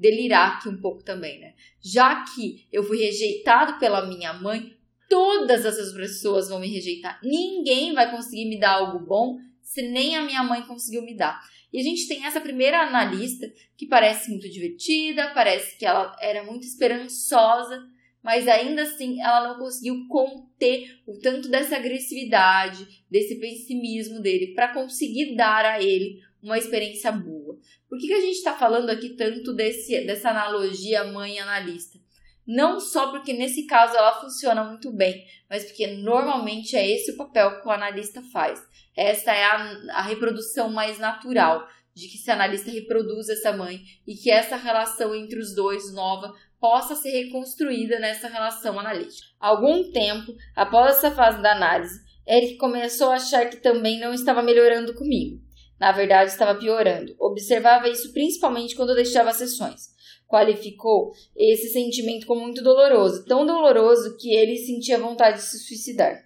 delirar 0.00 0.56
aqui 0.56 0.68
um 0.68 0.80
pouco 0.80 1.04
também, 1.04 1.38
né? 1.38 1.52
Já 1.82 2.24
que 2.24 2.66
eu 2.72 2.82
fui 2.82 2.98
rejeitado 2.98 3.78
pela 3.78 4.06
minha 4.06 4.32
mãe, 4.32 4.74
todas 5.08 5.64
essas 5.66 5.92
pessoas 5.92 6.48
vão 6.48 6.58
me 6.58 6.68
rejeitar. 6.68 7.20
Ninguém 7.22 7.92
vai 7.92 8.10
conseguir 8.10 8.46
me 8.46 8.58
dar 8.58 8.76
algo 8.76 9.04
bom 9.04 9.38
se 9.62 9.82
nem 9.82 10.16
a 10.16 10.22
minha 10.22 10.42
mãe 10.42 10.62
conseguiu 10.62 11.02
me 11.02 11.14
dar. 11.14 11.40
E 11.72 11.78
a 11.78 11.82
gente 11.82 12.08
tem 12.08 12.24
essa 12.24 12.40
primeira 12.40 12.80
analista 12.80 13.46
que 13.76 13.86
parece 13.86 14.30
muito 14.30 14.48
divertida, 14.48 15.32
parece 15.34 15.78
que 15.78 15.86
ela 15.86 16.16
era 16.20 16.42
muito 16.42 16.64
esperançosa, 16.64 17.80
mas 18.22 18.48
ainda 18.48 18.82
assim 18.82 19.20
ela 19.20 19.48
não 19.48 19.58
conseguiu 19.58 20.06
conter 20.08 21.00
o 21.06 21.18
tanto 21.18 21.48
dessa 21.48 21.76
agressividade, 21.76 23.04
desse 23.08 23.38
pessimismo 23.38 24.20
dele, 24.20 24.54
para 24.54 24.72
conseguir 24.74 25.36
dar 25.36 25.64
a 25.64 25.82
ele 25.82 26.20
uma 26.42 26.58
experiência 26.58 27.12
boa. 27.12 27.58
Por 27.88 27.98
que, 27.98 28.06
que 28.06 28.14
a 28.14 28.20
gente 28.20 28.36
está 28.36 28.54
falando 28.54 28.90
aqui 28.90 29.10
tanto 29.10 29.52
desse, 29.52 30.04
dessa 30.06 30.30
analogia 30.30 31.04
mãe-analista? 31.04 31.98
Não 32.46 32.80
só 32.80 33.10
porque 33.10 33.32
nesse 33.32 33.66
caso 33.66 33.96
ela 33.96 34.20
funciona 34.20 34.64
muito 34.64 34.92
bem, 34.92 35.24
mas 35.48 35.64
porque 35.64 35.86
normalmente 35.86 36.76
é 36.76 36.88
esse 36.88 37.12
o 37.12 37.16
papel 37.16 37.60
que 37.60 37.68
o 37.68 37.70
analista 37.70 38.22
faz. 38.32 38.60
Essa 38.96 39.32
é 39.32 39.44
a, 39.44 39.98
a 39.98 40.02
reprodução 40.02 40.70
mais 40.70 40.98
natural, 40.98 41.68
de 41.94 42.08
que 42.08 42.16
esse 42.16 42.30
analista 42.30 42.70
reproduz 42.70 43.28
essa 43.28 43.52
mãe 43.52 43.80
e 44.06 44.14
que 44.14 44.30
essa 44.30 44.56
relação 44.56 45.14
entre 45.14 45.38
os 45.38 45.54
dois 45.54 45.92
nova 45.92 46.34
possa 46.58 46.94
ser 46.94 47.10
reconstruída 47.10 47.98
nessa 47.98 48.28
relação 48.28 48.78
analítica. 48.78 49.26
Algum 49.38 49.90
tempo 49.90 50.34
após 50.54 50.96
essa 50.96 51.10
fase 51.10 51.40
da 51.42 51.52
análise, 51.52 52.00
Eric 52.28 52.56
começou 52.56 53.10
a 53.10 53.14
achar 53.14 53.48
que 53.48 53.56
também 53.56 53.98
não 53.98 54.12
estava 54.12 54.42
melhorando 54.42 54.94
comigo. 54.94 55.40
Na 55.80 55.92
verdade, 55.92 56.30
estava 56.30 56.58
piorando. 56.58 57.16
Observava 57.18 57.88
isso 57.88 58.12
principalmente 58.12 58.76
quando 58.76 58.94
deixava 58.94 59.32
sessões. 59.32 59.88
Qualificou 60.28 61.10
esse 61.34 61.70
sentimento 61.70 62.26
como 62.26 62.42
muito 62.42 62.62
doloroso, 62.62 63.24
tão 63.24 63.46
doloroso 63.46 64.16
que 64.18 64.32
ele 64.32 64.58
sentia 64.58 64.98
vontade 64.98 65.38
de 65.38 65.44
se 65.44 65.58
suicidar, 65.58 66.22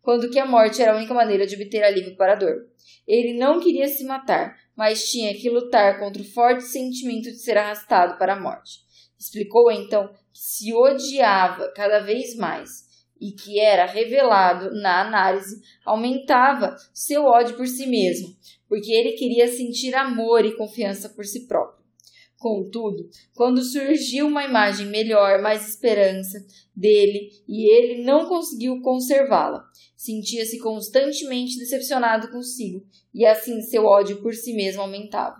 quando 0.00 0.30
que 0.30 0.38
a 0.38 0.46
morte 0.46 0.80
era 0.80 0.92
a 0.92 0.96
única 0.96 1.14
maneira 1.14 1.46
de 1.46 1.56
obter 1.56 1.82
alívio 1.82 2.16
para 2.16 2.34
a 2.34 2.36
dor. 2.36 2.54
Ele 3.06 3.36
não 3.36 3.58
queria 3.58 3.88
se 3.88 4.04
matar, 4.04 4.54
mas 4.76 5.10
tinha 5.10 5.34
que 5.34 5.50
lutar 5.50 5.98
contra 5.98 6.22
o 6.22 6.24
forte 6.24 6.62
sentimento 6.64 7.24
de 7.24 7.38
ser 7.38 7.56
arrastado 7.56 8.16
para 8.18 8.34
a 8.34 8.40
morte. 8.40 8.80
Explicou 9.18 9.72
então 9.72 10.08
que 10.32 10.38
se 10.38 10.72
odiava 10.72 11.72
cada 11.74 11.98
vez 11.98 12.36
mais 12.36 12.87
e 13.20 13.32
que 13.32 13.58
era 13.58 13.86
revelado 13.86 14.74
na 14.74 15.06
análise, 15.06 15.60
aumentava 15.84 16.76
seu 16.92 17.24
ódio 17.24 17.56
por 17.56 17.66
si 17.66 17.86
mesmo, 17.86 18.36
porque 18.68 18.92
ele 18.92 19.12
queria 19.12 19.48
sentir 19.48 19.94
amor 19.94 20.44
e 20.44 20.56
confiança 20.56 21.08
por 21.08 21.24
si 21.24 21.46
próprio. 21.46 21.78
Contudo, 22.38 23.10
quando 23.34 23.60
surgiu 23.62 24.28
uma 24.28 24.44
imagem 24.44 24.86
melhor, 24.86 25.42
mais 25.42 25.68
esperança 25.68 26.38
dele 26.74 27.30
e 27.48 27.68
ele 27.68 28.04
não 28.04 28.28
conseguiu 28.28 28.80
conservá-la, 28.80 29.64
sentia-se 29.96 30.60
constantemente 30.60 31.58
decepcionado 31.58 32.30
consigo 32.30 32.86
e 33.12 33.26
assim 33.26 33.60
seu 33.62 33.84
ódio 33.84 34.22
por 34.22 34.32
si 34.34 34.54
mesmo 34.54 34.82
aumentava. 34.82 35.36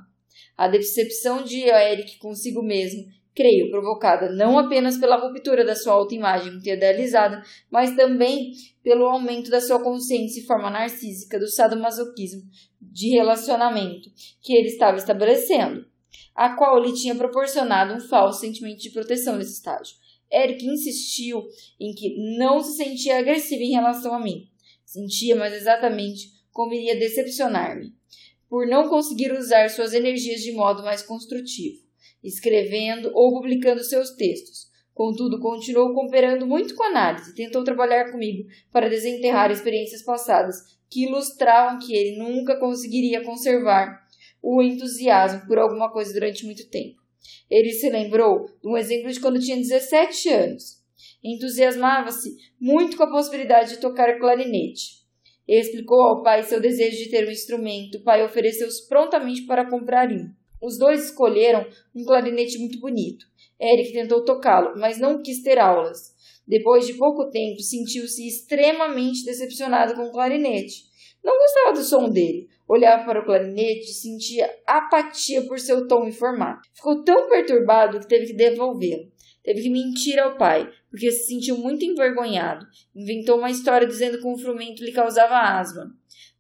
A 0.57 0.67
decepção 0.67 1.45
de 1.45 1.61
Eric 1.61 2.19
consigo 2.19 2.64
mesmo 2.64 3.07
creio, 3.38 3.70
provocada 3.70 4.29
não 4.33 4.59
apenas 4.59 4.98
pela 4.98 5.16
ruptura 5.16 5.64
da 5.64 5.77
sua 5.77 5.92
autoimagem 5.92 6.55
idealizada, 6.57 7.40
mas 7.70 7.94
também 7.94 8.51
pelo 8.83 9.05
aumento 9.05 9.48
da 9.48 9.61
sua 9.61 9.81
consciência 9.81 10.40
e 10.40 10.44
forma 10.44 10.68
narcísica 10.68 11.38
do 11.38 11.46
sadomasoquismo 11.46 12.42
de 12.81 13.11
relacionamento 13.11 14.11
que 14.42 14.53
ele 14.53 14.66
estava 14.66 14.98
estabelecendo, 14.98 15.87
a 16.35 16.57
qual 16.57 16.83
lhe 16.83 16.92
tinha 16.92 17.14
proporcionado 17.14 17.94
um 17.94 18.01
falso 18.01 18.40
sentimento 18.40 18.81
de 18.81 18.90
proteção 18.90 19.37
nesse 19.37 19.53
estágio. 19.53 19.94
Eric 20.33 20.66
insistiu 20.66 21.44
em 21.79 21.94
que 21.94 22.37
não 22.37 22.61
se 22.61 22.77
sentia 22.77 23.20
agressivo 23.20 23.62
em 23.62 23.70
relação 23.70 24.12
a 24.14 24.18
mim. 24.18 24.48
Sentia, 24.85 25.37
mas 25.37 25.55
exatamente 25.55 26.33
como 26.51 26.74
iria 26.74 26.98
decepcionar-me. 26.98 27.94
por 28.48 28.66
não 28.66 28.88
conseguir 28.88 29.31
usar 29.31 29.68
suas 29.68 29.92
energias 29.92 30.40
de 30.40 30.53
modo 30.53 30.83
mais 30.83 31.03
construtivo, 31.03 31.88
escrevendo 32.23 33.11
ou 33.15 33.33
publicando 33.33 33.83
seus 33.83 34.11
textos. 34.11 34.69
Contudo, 34.95 35.39
continuou 35.39 35.95
cooperando 35.95 36.47
muito 36.47 36.75
com 36.75 36.83
a 36.83 36.89
análise 36.89 37.31
e 37.31 37.35
tentou 37.35 37.63
trabalhar 37.63 38.11
comigo 38.11 38.49
para 38.73 38.89
desenterrar 38.89 39.51
experiências 39.51 40.03
passadas 40.03 40.57
que 40.91 41.05
ilustravam 41.05 41.79
que 41.79 41.95
ele 41.95 42.19
nunca 42.19 42.59
conseguiria 42.59 43.23
conservar 43.23 44.07
o 44.43 44.63
entusiasmo 44.63 45.47
por 45.47 45.59
alguma 45.59 45.93
coisa 45.93 46.13
durante 46.13 46.45
muito 46.45 46.69
tempo. 46.69 47.01
Ele 47.51 47.73
se 47.73 47.89
lembrou 47.89 48.47
de 48.61 48.69
um 48.69 48.77
exemplo 48.77 49.11
de 49.11 49.21
quando 49.21 49.41
tinha 49.41 49.57
17 49.57 50.29
anos. 50.31 50.79
Entusiasmava-se 51.23 52.37
muito 52.61 52.97
com 52.97 53.03
a 53.05 53.11
possibilidade 53.11 53.71
de 53.71 53.81
tocar 53.81 54.19
clarinete. 54.19 54.99
Explicou 55.47 56.01
ao 56.03 56.23
pai 56.23 56.43
seu 56.43 56.61
desejo 56.61 56.97
de 56.97 57.11
ter 57.11 57.27
um 57.27 57.31
instrumento. 57.31 57.99
O 57.99 58.03
pai 58.03 58.25
ofereceu-se 58.25 58.87
prontamente 58.89 59.43
para 59.43 59.69
comprar 59.69 60.11
um. 60.11 60.31
Os 60.61 60.79
dois 60.79 61.07
escolheram 61.07 61.66
um 61.94 62.05
clarinete 62.05 62.59
muito 62.59 62.81
bonito. 62.81 63.27
Eric 63.61 63.92
tentou 63.92 64.25
tocá-lo, 64.25 64.79
mas 64.79 64.99
não 64.99 65.23
quis 65.23 65.42
ter 65.42 65.59
aulas. 65.59 66.14
Depois 66.47 66.87
de 66.87 66.94
pouco 66.94 67.31
tempo, 67.31 67.61
sentiu-se 67.61 68.27
extremamente 68.27 69.25
decepcionado 69.25 69.94
com 69.94 70.07
o 70.07 70.12
clarinete. 70.12 70.88
Não 71.23 71.37
gostava 71.37 71.73
do 71.75 71.83
som 71.83 72.09
dele. 72.09 72.49
Olhava 72.66 73.05
para 73.05 73.21
o 73.21 73.25
clarinete 73.25 73.90
e 73.90 73.94
sentia 73.94 74.51
apatia 74.66 75.42
por 75.47 75.59
seu 75.59 75.87
tom 75.87 76.11
formato. 76.12 76.68
Ficou 76.75 77.03
tão 77.03 77.29
perturbado 77.29 78.01
que 78.01 78.09
teve 78.09 78.27
que 78.27 78.33
devolvê-lo. 78.35 79.11
Teve 79.42 79.62
que 79.62 79.71
mentir 79.71 80.18
ao 80.18 80.37
pai, 80.37 80.71
porque 80.90 81.11
se 81.11 81.27
sentiu 81.27 81.57
muito 81.57 81.85
envergonhado. 81.85 82.66
Inventou 82.94 83.38
uma 83.38 83.51
história 83.51 83.87
dizendo 83.87 84.18
que 84.18 84.27
o 84.27 84.37
frumento 84.37 84.85
lhe 84.85 84.92
causava 84.92 85.59
asma. 85.59 85.90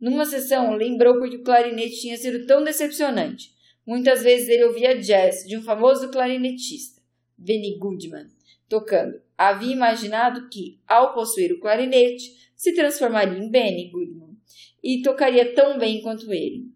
Numa 0.00 0.24
sessão, 0.24 0.74
lembrou 0.74 1.18
porque 1.18 1.36
o 1.36 1.42
clarinete 1.42 2.00
tinha 2.00 2.16
sido 2.16 2.46
tão 2.46 2.62
decepcionante. 2.62 3.50
Muitas 3.88 4.22
vezes 4.22 4.50
ele 4.50 4.64
ouvia 4.64 4.98
jazz 4.98 5.46
de 5.46 5.56
um 5.56 5.62
famoso 5.62 6.10
clarinetista, 6.10 7.00
Benny 7.38 7.78
Goodman, 7.78 8.28
tocando. 8.68 9.18
Havia 9.34 9.72
imaginado 9.72 10.46
que, 10.50 10.78
ao 10.86 11.14
possuir 11.14 11.54
o 11.54 11.58
clarinete, 11.58 12.50
se 12.54 12.74
transformaria 12.74 13.38
em 13.38 13.50
Benny 13.50 13.88
Goodman 13.88 14.36
e 14.84 15.00
tocaria 15.00 15.54
tão 15.54 15.78
bem 15.78 16.02
quanto 16.02 16.30
ele. 16.34 16.66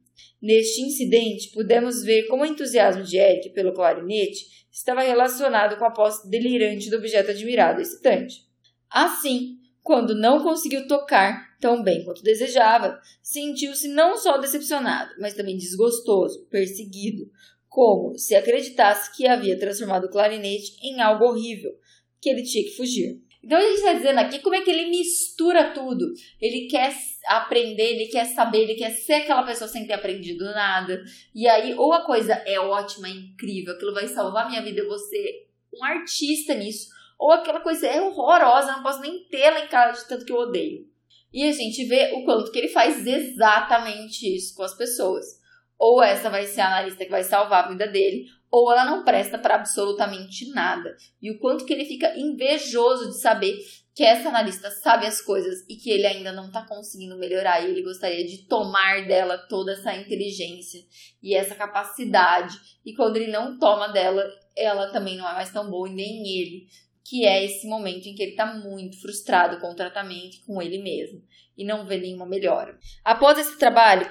Neste 0.40 0.80
incidente, 0.80 1.50
pudemos 1.50 2.02
ver 2.02 2.28
como 2.28 2.44
o 2.44 2.46
entusiasmo 2.46 3.02
de 3.02 3.18
Eric 3.18 3.50
pelo 3.50 3.74
clarinete 3.74 4.66
estava 4.72 5.02
relacionado 5.02 5.76
com 5.76 5.84
a 5.84 5.90
posse 5.90 6.30
delirante 6.30 6.88
do 6.88 6.96
objeto 6.96 7.30
admirado 7.30 7.80
e 7.80 7.82
excitante. 7.82 8.46
Assim, 8.88 9.58
quando 9.82 10.14
não 10.14 10.42
conseguiu 10.42 10.86
tocar 10.86 11.56
tão 11.60 11.82
bem 11.82 12.04
quanto 12.04 12.22
desejava, 12.22 13.00
sentiu-se 13.22 13.88
não 13.88 14.16
só 14.16 14.38
decepcionado, 14.38 15.12
mas 15.18 15.34
também 15.34 15.56
desgostoso, 15.56 16.46
perseguido, 16.46 17.30
como 17.68 18.16
se 18.18 18.34
acreditasse 18.34 19.16
que 19.16 19.26
havia 19.26 19.58
transformado 19.58 20.04
o 20.04 20.10
clarinete 20.10 20.76
em 20.82 21.00
algo 21.00 21.24
horrível, 21.24 21.72
que 22.20 22.28
ele 22.28 22.42
tinha 22.42 22.64
que 22.64 22.76
fugir. 22.76 23.20
Então 23.42 23.58
a 23.58 23.62
gente 23.62 23.74
está 23.74 23.92
dizendo 23.94 24.18
aqui 24.18 24.38
como 24.38 24.54
é 24.54 24.60
que 24.60 24.70
ele 24.70 24.88
mistura 24.88 25.72
tudo. 25.72 26.12
Ele 26.40 26.68
quer 26.68 26.94
aprender, 27.26 27.94
ele 27.94 28.06
quer 28.06 28.24
saber, 28.26 28.62
ele 28.62 28.74
quer 28.74 28.90
ser 28.90 29.14
aquela 29.14 29.42
pessoa 29.42 29.66
sem 29.66 29.84
ter 29.84 29.94
aprendido 29.94 30.44
nada. 30.44 31.02
E 31.34 31.48
aí, 31.48 31.74
ou 31.74 31.92
a 31.92 32.04
coisa 32.04 32.34
é 32.46 32.60
ótima, 32.60 33.08
é 33.08 33.10
incrível, 33.10 33.74
aquilo 33.74 33.92
vai 33.92 34.06
salvar 34.06 34.48
minha 34.48 34.62
vida, 34.62 34.80
eu 34.80 34.88
vou 34.88 34.98
ser 34.98 35.48
um 35.74 35.84
artista 35.84 36.54
nisso. 36.54 36.88
Ou 37.22 37.30
aquela 37.30 37.60
coisa 37.60 37.86
é 37.86 38.00
horrorosa, 38.00 38.72
não 38.72 38.82
posso 38.82 39.00
nem 39.00 39.24
tê-la 39.28 39.60
em 39.60 39.68
casa 39.68 40.02
de 40.02 40.08
tanto 40.08 40.24
que 40.24 40.32
eu 40.32 40.38
odeio. 40.38 40.88
E 41.32 41.44
a 41.44 41.52
gente 41.52 41.84
vê 41.84 42.10
o 42.14 42.24
quanto 42.24 42.50
que 42.50 42.58
ele 42.58 42.66
faz 42.66 43.06
exatamente 43.06 44.26
isso 44.26 44.56
com 44.56 44.64
as 44.64 44.76
pessoas. 44.76 45.24
Ou 45.78 46.02
essa 46.02 46.28
vai 46.28 46.46
ser 46.46 46.62
a 46.62 46.66
analista 46.66 47.04
que 47.04 47.12
vai 47.12 47.22
salvar 47.22 47.64
a 47.64 47.68
vida 47.68 47.86
dele, 47.86 48.24
ou 48.50 48.72
ela 48.72 48.84
não 48.84 49.04
presta 49.04 49.38
para 49.38 49.54
absolutamente 49.54 50.50
nada. 50.50 50.96
E 51.22 51.30
o 51.30 51.38
quanto 51.38 51.64
que 51.64 51.72
ele 51.72 51.84
fica 51.84 52.12
invejoso 52.18 53.10
de 53.10 53.20
saber 53.20 53.56
que 53.94 54.02
essa 54.02 54.28
analista 54.28 54.68
sabe 54.72 55.06
as 55.06 55.20
coisas 55.20 55.64
e 55.68 55.76
que 55.76 55.90
ele 55.90 56.08
ainda 56.08 56.32
não 56.32 56.46
está 56.46 56.66
conseguindo 56.66 57.16
melhorar 57.16 57.60
e 57.60 57.70
ele 57.70 57.82
gostaria 57.82 58.26
de 58.26 58.48
tomar 58.48 59.06
dela 59.06 59.38
toda 59.38 59.74
essa 59.74 59.94
inteligência 59.94 60.80
e 61.22 61.36
essa 61.36 61.54
capacidade. 61.54 62.58
E 62.84 62.92
quando 62.96 63.16
ele 63.16 63.30
não 63.30 63.60
toma 63.60 63.86
dela, 63.86 64.28
ela 64.56 64.90
também 64.90 65.16
não 65.16 65.28
é 65.28 65.34
mais 65.34 65.52
tão 65.52 65.70
boa 65.70 65.88
e 65.88 65.94
nem 65.94 66.26
ele, 66.26 66.66
que 67.04 67.26
é 67.26 67.44
esse 67.44 67.66
momento 67.66 68.06
em 68.06 68.14
que 68.14 68.22
ele 68.22 68.32
está 68.32 68.46
muito 68.54 69.00
frustrado 69.00 69.60
com 69.60 69.72
o 69.72 69.76
tratamento 69.76 70.36
e 70.36 70.46
com 70.46 70.60
ele 70.62 70.78
mesmo 70.78 71.22
e 71.56 71.64
não 71.64 71.86
vê 71.86 71.98
nenhuma 71.98 72.26
melhora. 72.26 72.78
Após 73.04 73.38
esse 73.38 73.58
trabalho, 73.58 74.10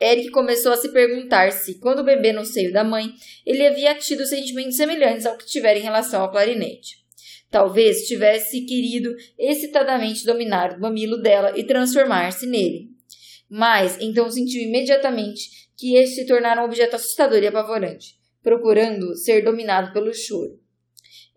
Eric 0.00 0.30
começou 0.30 0.72
a 0.72 0.76
se 0.76 0.92
perguntar 0.92 1.52
se, 1.52 1.78
quando 1.78 2.00
o 2.00 2.04
bebê 2.04 2.32
no 2.32 2.44
seio 2.44 2.72
da 2.72 2.84
mãe, 2.84 3.12
ele 3.46 3.66
havia 3.66 3.94
tido 3.94 4.26
sentimentos 4.26 4.76
semelhantes 4.76 5.24
ao 5.24 5.38
que 5.38 5.46
tivera 5.46 5.78
em 5.78 5.82
relação 5.82 6.22
ao 6.22 6.30
clarinete. 6.30 7.04
Talvez 7.50 8.06
tivesse 8.06 8.62
querido 8.62 9.14
excitadamente 9.38 10.24
dominar 10.24 10.76
o 10.76 10.80
mamilo 10.80 11.18
dela 11.18 11.52
e 11.56 11.64
transformar-se 11.64 12.46
nele. 12.46 12.90
Mas 13.48 13.96
então 14.00 14.28
sentiu 14.28 14.60
imediatamente 14.62 15.70
que 15.76 15.94
este 15.94 16.16
se 16.16 16.26
tornara 16.26 16.60
um 16.60 16.64
objeto 16.64 16.96
assustador 16.96 17.42
e 17.42 17.46
apavorante, 17.46 18.16
procurando 18.42 19.14
ser 19.16 19.42
dominado 19.42 19.92
pelo 19.92 20.12
choro. 20.12 20.63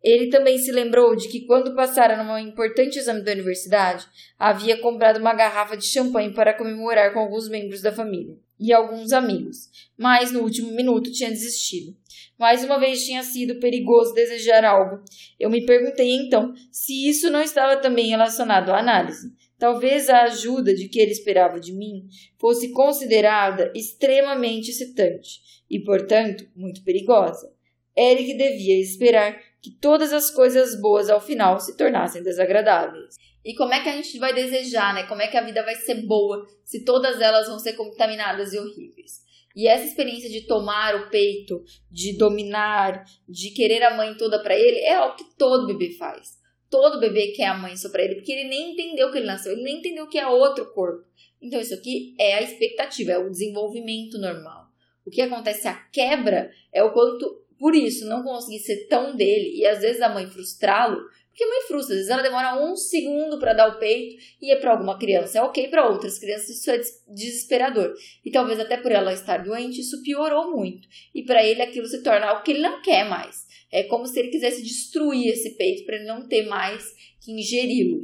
Ele 0.03 0.29
também 0.29 0.57
se 0.57 0.71
lembrou 0.71 1.15
de 1.15 1.27
que, 1.27 1.45
quando 1.45 1.75
passara 1.75 2.23
num 2.23 2.38
importante 2.38 2.99
exame 2.99 3.23
da 3.23 3.31
universidade, 3.31 4.05
havia 4.38 4.77
comprado 4.77 5.17
uma 5.17 5.33
garrafa 5.33 5.75
de 5.75 5.86
champanhe 5.86 6.33
para 6.33 6.53
comemorar 6.53 7.13
com 7.13 7.19
alguns 7.19 7.49
membros 7.49 7.81
da 7.81 7.91
família 7.91 8.38
e 8.60 8.73
alguns 8.73 9.12
amigos, 9.12 9.69
mas 9.97 10.31
no 10.31 10.41
último 10.41 10.71
minuto 10.71 11.12
tinha 11.12 11.29
desistido. 11.29 11.95
Mais 12.38 12.63
uma 12.63 12.79
vez 12.79 13.03
tinha 13.03 13.23
sido 13.23 13.60
perigoso 13.60 14.13
desejar 14.13 14.63
algo. 14.63 15.03
Eu 15.39 15.49
me 15.49 15.65
perguntei 15.65 16.15
então 16.15 16.53
se 16.71 17.10
isso 17.10 17.29
não 17.31 17.41
estava 17.41 17.77
também 17.77 18.10
relacionado 18.10 18.69
à 18.69 18.79
análise. 18.79 19.36
Talvez 19.57 20.07
a 20.07 20.23
ajuda 20.23 20.73
de 20.75 20.88
que 20.88 20.99
ele 20.99 21.12
esperava 21.12 21.60
de 21.60 21.73
mim 21.73 22.07
fosse 22.39 22.71
considerada 22.71 23.71
extremamente 23.75 24.69
excitante 24.69 25.39
e, 25.69 25.79
portanto, 25.79 26.47
muito 26.55 26.83
perigosa. 26.83 27.51
Eric 27.97 28.38
devia 28.38 28.79
esperar 28.79 29.36
que 29.61 29.71
todas 29.71 30.13
as 30.13 30.29
coisas 30.29 30.79
boas 30.79 31.09
ao 31.09 31.19
final 31.19 31.59
se 31.59 31.75
tornassem 31.75 32.23
desagradáveis. 32.23 33.15
E 33.43 33.55
como 33.55 33.73
é 33.73 33.81
que 33.81 33.89
a 33.89 33.93
gente 33.93 34.19
vai 34.19 34.33
desejar, 34.33 34.93
né? 34.93 35.03
Como 35.03 35.21
é 35.21 35.27
que 35.27 35.37
a 35.37 35.43
vida 35.43 35.63
vai 35.63 35.75
ser 35.75 36.05
boa 36.05 36.45
se 36.63 36.83
todas 36.83 37.21
elas 37.21 37.47
vão 37.47 37.57
ser 37.57 37.73
contaminadas 37.73 38.53
e 38.53 38.59
horríveis? 38.59 39.25
E 39.55 39.67
essa 39.67 39.85
experiência 39.85 40.29
de 40.29 40.41
tomar 40.41 40.95
o 40.95 41.09
peito, 41.09 41.63
de 41.89 42.15
dominar, 42.15 43.03
de 43.27 43.49
querer 43.51 43.81
a 43.83 43.95
mãe 43.95 44.15
toda 44.15 44.43
para 44.43 44.55
ele, 44.55 44.79
é 44.81 45.01
o 45.01 45.15
que 45.15 45.23
todo 45.35 45.65
bebê 45.65 45.91
faz. 45.91 46.37
Todo 46.69 46.99
bebê 46.99 47.31
quer 47.31 47.45
a 47.45 47.57
mãe 47.57 47.75
só 47.75 47.89
para 47.89 48.03
ele, 48.03 48.15
porque 48.15 48.33
ele 48.33 48.49
nem 48.49 48.73
entendeu 48.73 49.09
que 49.11 49.17
ele 49.17 49.25
nasceu, 49.25 49.53
ele 49.53 49.63
nem 49.63 49.79
entendeu 49.79 50.07
que 50.07 50.19
é 50.19 50.27
outro 50.27 50.71
corpo. 50.73 51.07
Então 51.41 51.59
isso 51.59 51.73
aqui 51.73 52.15
é 52.19 52.35
a 52.35 52.41
expectativa, 52.41 53.13
é 53.13 53.17
o 53.17 53.31
desenvolvimento 53.31 54.19
normal. 54.19 54.67
O 55.05 55.09
que 55.09 55.21
acontece 55.21 55.67
a 55.67 55.73
quebra 55.73 56.51
é 56.73 56.83
o 56.83 56.91
quanto 56.91 57.46
por 57.57 57.75
isso 57.75 58.07
não 58.07 58.23
conseguir 58.23 58.59
ser 58.59 58.87
tão 58.87 59.15
dele 59.15 59.57
e 59.57 59.65
às 59.65 59.79
vezes 59.79 60.01
a 60.01 60.09
mãe 60.09 60.27
frustrá-lo, 60.27 61.01
porque 61.37 61.43
a 61.43 61.47
mãe 61.49 61.61
frustra, 61.67 61.93
às 61.93 61.99
vezes 61.99 62.09
ela 62.09 62.23
demora 62.23 62.59
um 62.65 62.75
segundo 62.75 63.37
para 63.37 63.53
dar 63.53 63.67
o 63.69 63.77
peito 63.77 64.15
e 64.41 64.51
é 64.51 64.55
para 64.55 64.71
alguma 64.71 64.97
criança, 64.97 65.37
é 65.37 65.41
ok 65.43 65.67
para 65.67 65.87
outras 65.87 66.17
crianças, 66.17 66.49
isso 66.49 66.71
é 66.71 66.81
desesperador. 67.13 67.93
E 68.25 68.31
talvez 68.31 68.59
até 68.59 68.75
por 68.75 68.91
ela 68.91 69.13
estar 69.13 69.43
doente, 69.43 69.81
isso 69.81 70.01
piorou 70.01 70.49
muito. 70.49 70.87
E 71.13 71.21
para 71.23 71.45
ele 71.45 71.61
aquilo 71.61 71.85
se 71.85 72.01
torna 72.01 72.25
algo 72.25 72.41
que 72.41 72.49
ele 72.49 72.61
não 72.61 72.81
quer 72.81 73.07
mais. 73.07 73.45
É 73.71 73.83
como 73.83 74.07
se 74.07 74.19
ele 74.19 74.29
quisesse 74.29 74.63
destruir 74.63 75.31
esse 75.31 75.55
peito 75.55 75.85
para 75.85 75.97
ele 75.97 76.05
não 76.05 76.27
ter 76.27 76.47
mais 76.47 76.83
que 77.21 77.31
ingeri-lo. 77.31 78.01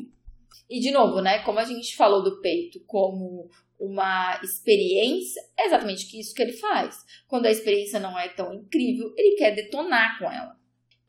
E 0.69 0.79
de 0.79 0.91
novo, 0.91 1.19
né, 1.19 1.39
como 1.39 1.57
a 1.57 1.65
gente 1.65 1.95
falou 1.95 2.23
do 2.23 2.39
peito 2.39 2.83
como 2.85 3.49
uma 3.84 4.39
experiência, 4.43 5.41
é 5.60 5.67
exatamente 5.67 6.19
isso 6.19 6.34
que 6.34 6.41
ele 6.41 6.54
faz. 6.54 6.96
Quando 7.28 7.46
a 7.46 7.52
experiência 7.52 8.00
não 8.00 8.17
é 8.17 8.30
tão 8.30 8.54
incrível, 8.54 9.13
ele 9.17 9.36
quer 9.36 9.52
detonar 9.52 10.17
com 10.19 10.32
ela. 10.32 10.56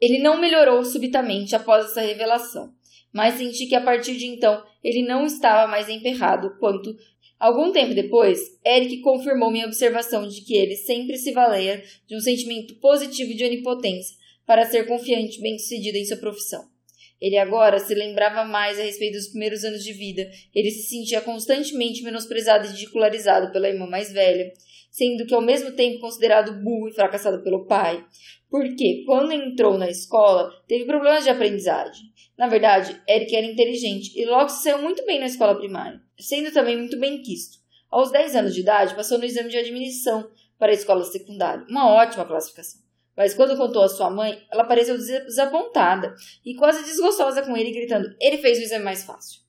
Ele 0.00 0.18
não 0.18 0.40
melhorou 0.40 0.84
subitamente 0.84 1.54
após 1.54 1.86
essa 1.86 2.00
revelação, 2.00 2.74
mas 3.12 3.34
senti 3.34 3.66
que 3.66 3.76
a 3.76 3.80
partir 3.80 4.16
de 4.16 4.26
então 4.26 4.62
ele 4.82 5.06
não 5.06 5.24
estava 5.24 5.70
mais 5.70 5.88
emperrado 5.88 6.56
quanto 6.58 6.96
Algum 7.38 7.72
tempo 7.72 7.94
depois, 7.94 8.40
Eric 8.64 9.02
confirmou 9.02 9.50
minha 9.50 9.66
observação 9.66 10.26
de 10.26 10.40
que 10.40 10.54
ele 10.56 10.76
sempre 10.76 11.16
se 11.18 11.32
valia 11.32 11.82
de 12.06 12.16
um 12.16 12.20
sentimento 12.20 12.74
positivo 12.76 13.34
de 13.34 13.44
onipotência 13.44 14.16
para 14.46 14.64
ser 14.64 14.86
confiante 14.86 15.38
e 15.38 15.42
bem-sucedido 15.42 15.98
em 15.98 16.04
sua 16.04 16.16
profissão. 16.16 16.73
Ele 17.20 17.38
agora 17.38 17.78
se 17.78 17.94
lembrava 17.94 18.44
mais 18.44 18.78
a 18.78 18.82
respeito 18.82 19.16
dos 19.16 19.28
primeiros 19.28 19.64
anos 19.64 19.82
de 19.82 19.92
vida. 19.92 20.28
Ele 20.54 20.70
se 20.70 20.88
sentia 20.88 21.20
constantemente 21.20 22.02
menosprezado 22.02 22.66
e 22.66 22.70
ridicularizado 22.70 23.52
pela 23.52 23.68
irmã 23.68 23.86
mais 23.86 24.12
velha, 24.12 24.52
sendo 24.90 25.26
que 25.26 25.34
ao 25.34 25.40
mesmo 25.40 25.72
tempo 25.72 26.00
considerado 26.00 26.62
burro 26.62 26.88
e 26.88 26.94
fracassado 26.94 27.42
pelo 27.42 27.66
pai. 27.66 28.04
Porque, 28.50 29.02
quando 29.06 29.32
entrou 29.32 29.76
na 29.76 29.88
escola, 29.88 30.50
teve 30.68 30.84
problemas 30.84 31.24
de 31.24 31.30
aprendizagem. 31.30 32.12
Na 32.36 32.48
verdade, 32.48 33.00
Eric 33.08 33.34
era 33.34 33.46
inteligente 33.46 34.12
e 34.16 34.24
logo 34.24 34.48
se 34.48 34.62
saiu 34.62 34.82
muito 34.82 35.04
bem 35.06 35.18
na 35.18 35.26
escola 35.26 35.56
primária, 35.56 36.00
sendo 36.18 36.52
também 36.52 36.76
muito 36.76 36.98
bem 36.98 37.22
quisto. 37.22 37.58
Aos 37.90 38.10
10 38.10 38.36
anos 38.36 38.54
de 38.54 38.60
idade, 38.60 38.94
passou 38.94 39.18
no 39.18 39.24
exame 39.24 39.48
de 39.48 39.56
admissão 39.56 40.28
para 40.58 40.72
a 40.72 40.74
escola 40.74 41.04
secundária, 41.04 41.64
uma 41.68 41.92
ótima 41.92 42.24
classificação. 42.24 42.83
Mas 43.16 43.34
quando 43.34 43.56
contou 43.56 43.82
à 43.82 43.88
sua 43.88 44.10
mãe, 44.10 44.42
ela 44.50 44.64
pareceu 44.64 44.96
desapontada 44.96 46.14
e 46.44 46.54
quase 46.54 46.84
desgostosa 46.84 47.42
com 47.42 47.56
ele, 47.56 47.72
gritando: 47.72 48.14
Ele 48.20 48.38
fez 48.38 48.58
o 48.58 48.62
exame 48.62 48.84
mais 48.84 49.04
fácil. 49.04 49.40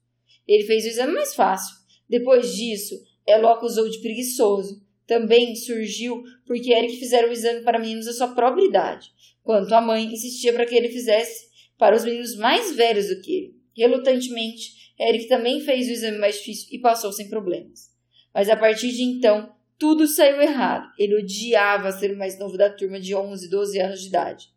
Ele 0.47 0.63
fez 0.63 0.85
o 0.85 0.89
exame 0.89 1.13
mais 1.13 1.33
fácil. 1.33 1.75
Depois 2.07 2.55
disso, 2.55 2.95
ela 3.25 3.49
o 3.49 3.53
acusou 3.53 3.89
de 3.89 3.99
preguiçoso. 3.99 4.83
Também 5.07 5.55
surgiu 5.55 6.23
porque 6.45 6.71
Eric 6.71 6.97
fizeram 6.97 7.29
o 7.29 7.31
exame 7.31 7.61
para 7.61 7.79
meninos 7.79 8.05
da 8.05 8.13
sua 8.13 8.29
própria 8.29 8.65
idade, 8.65 9.11
quanto 9.43 9.73
a 9.73 9.81
mãe 9.81 10.05
insistia 10.05 10.53
para 10.53 10.65
que 10.65 10.75
ele 10.75 10.89
fizesse 10.89 11.47
para 11.77 11.95
os 11.95 12.03
meninos 12.03 12.35
mais 12.35 12.75
velhos 12.75 13.09
do 13.09 13.21
que 13.21 13.31
ele. 13.31 13.55
Relutantemente, 13.75 14.93
Eric 14.99 15.27
também 15.27 15.61
fez 15.61 15.87
o 15.87 15.91
exame 15.91 16.17
mais 16.17 16.37
difícil 16.37 16.69
e 16.71 16.79
passou 16.79 17.11
sem 17.11 17.29
problemas. 17.29 17.91
Mas 18.33 18.49
a 18.49 18.55
partir 18.55 18.91
de 18.91 19.03
então, 19.03 19.54
tudo 19.77 20.07
saiu 20.07 20.41
errado. 20.41 20.87
Ele 20.97 21.15
odiava 21.15 21.91
ser 21.91 22.11
o 22.11 22.17
mais 22.17 22.39
novo 22.39 22.57
da 22.57 22.69
turma 22.69 22.99
de 22.99 23.13
11, 23.13 23.49
12 23.49 23.79
anos 23.79 24.01
de 24.01 24.07
idade. 24.07 24.47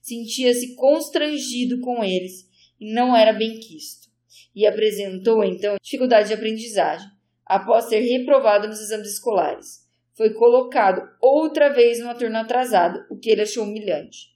Sentia-se 0.00 0.74
constrangido 0.76 1.80
com 1.80 2.02
eles 2.02 2.48
e 2.80 2.92
não 2.92 3.16
era 3.16 3.32
bem 3.32 3.58
quisto. 3.58 4.08
E 4.54 4.66
apresentou 4.66 5.44
então 5.44 5.76
dificuldade 5.82 6.28
de 6.28 6.34
aprendizagem, 6.34 7.06
após 7.44 7.86
ser 7.86 8.00
reprovado 8.00 8.68
nos 8.68 8.80
exames 8.80 9.12
escolares. 9.12 9.86
Foi 10.16 10.30
colocado 10.34 11.08
outra 11.20 11.68
vez 11.68 12.00
numa 12.00 12.14
turma 12.14 12.40
atrasada, 12.40 13.06
o 13.10 13.16
que 13.16 13.30
ele 13.30 13.42
achou 13.42 13.64
humilhante. 13.64 14.28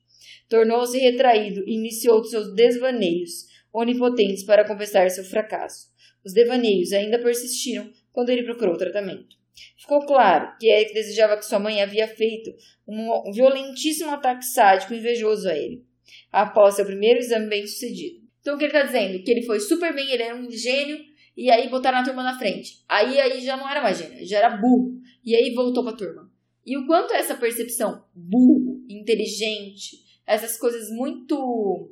Tornou-se 0.49 0.99
retraído 0.99 1.65
e 1.67 1.75
iniciou 1.75 2.23
seus 2.25 2.55
desvaneios, 2.55 3.47
onipotentes 3.73 4.45
para 4.45 4.67
compensar 4.67 5.11
seu 5.11 5.25
fracasso. 5.25 5.91
Os 6.25 6.33
devaneios 6.33 6.93
ainda 6.93 7.19
persistiram 7.19 7.91
quando 8.13 8.31
ele 8.31 8.45
procurou 8.45 8.77
tratamento. 8.77 9.42
Ficou 9.77 10.07
claro 10.07 10.57
que 10.59 10.69
Eric 10.69 10.95
desejava 10.95 11.37
que 11.37 11.45
sua 11.45 11.59
mãe 11.59 11.83
havia 11.83 12.09
feito 12.09 12.51
um 12.87 13.33
violentíssimo 13.33 14.11
ataque 14.11 14.45
sádico 14.45 14.95
invejoso 14.95 15.49
a 15.49 15.57
ele, 15.57 15.85
após 16.31 16.75
seu 16.75 16.85
primeiro 16.85 17.19
exame 17.19 17.49
bem 17.49 17.67
sucedido. 17.67 18.23
Então 18.41 18.55
o 18.55 18.59
que 18.59 18.65
ele 18.65 18.73
está 18.73 18.87
dizendo? 18.87 19.23
Que 19.23 19.31
ele 19.31 19.43
foi 19.43 19.61
super 19.61 19.95
bem, 19.95 20.11
ele 20.11 20.23
era 20.23 20.35
um 20.35 20.51
gênio, 20.51 20.99
e 21.37 21.51
aí 21.51 21.69
botaram 21.69 21.99
a 21.99 22.05
turma 22.05 22.23
na 22.23 22.39
frente. 22.39 22.83
Aí 22.89 23.19
aí 23.19 23.41
já 23.41 23.57
não 23.57 23.69
era 23.69 23.83
mais 23.83 23.99
gênio, 23.99 24.27
já 24.27 24.39
era 24.39 24.57
burro. 24.57 25.01
E 25.25 25.37
aí 25.37 25.55
voltou 25.55 25.85
para 25.85 25.93
a 25.93 25.97
turma. 25.97 26.31
E 26.65 26.77
o 26.77 26.87
quanto 26.87 27.15
essa 27.15 27.35
percepção 27.35 28.05
burro, 28.15 28.85
inteligente, 28.89 29.99
essas 30.27 30.57
coisas 30.57 30.91
muito 30.91 31.91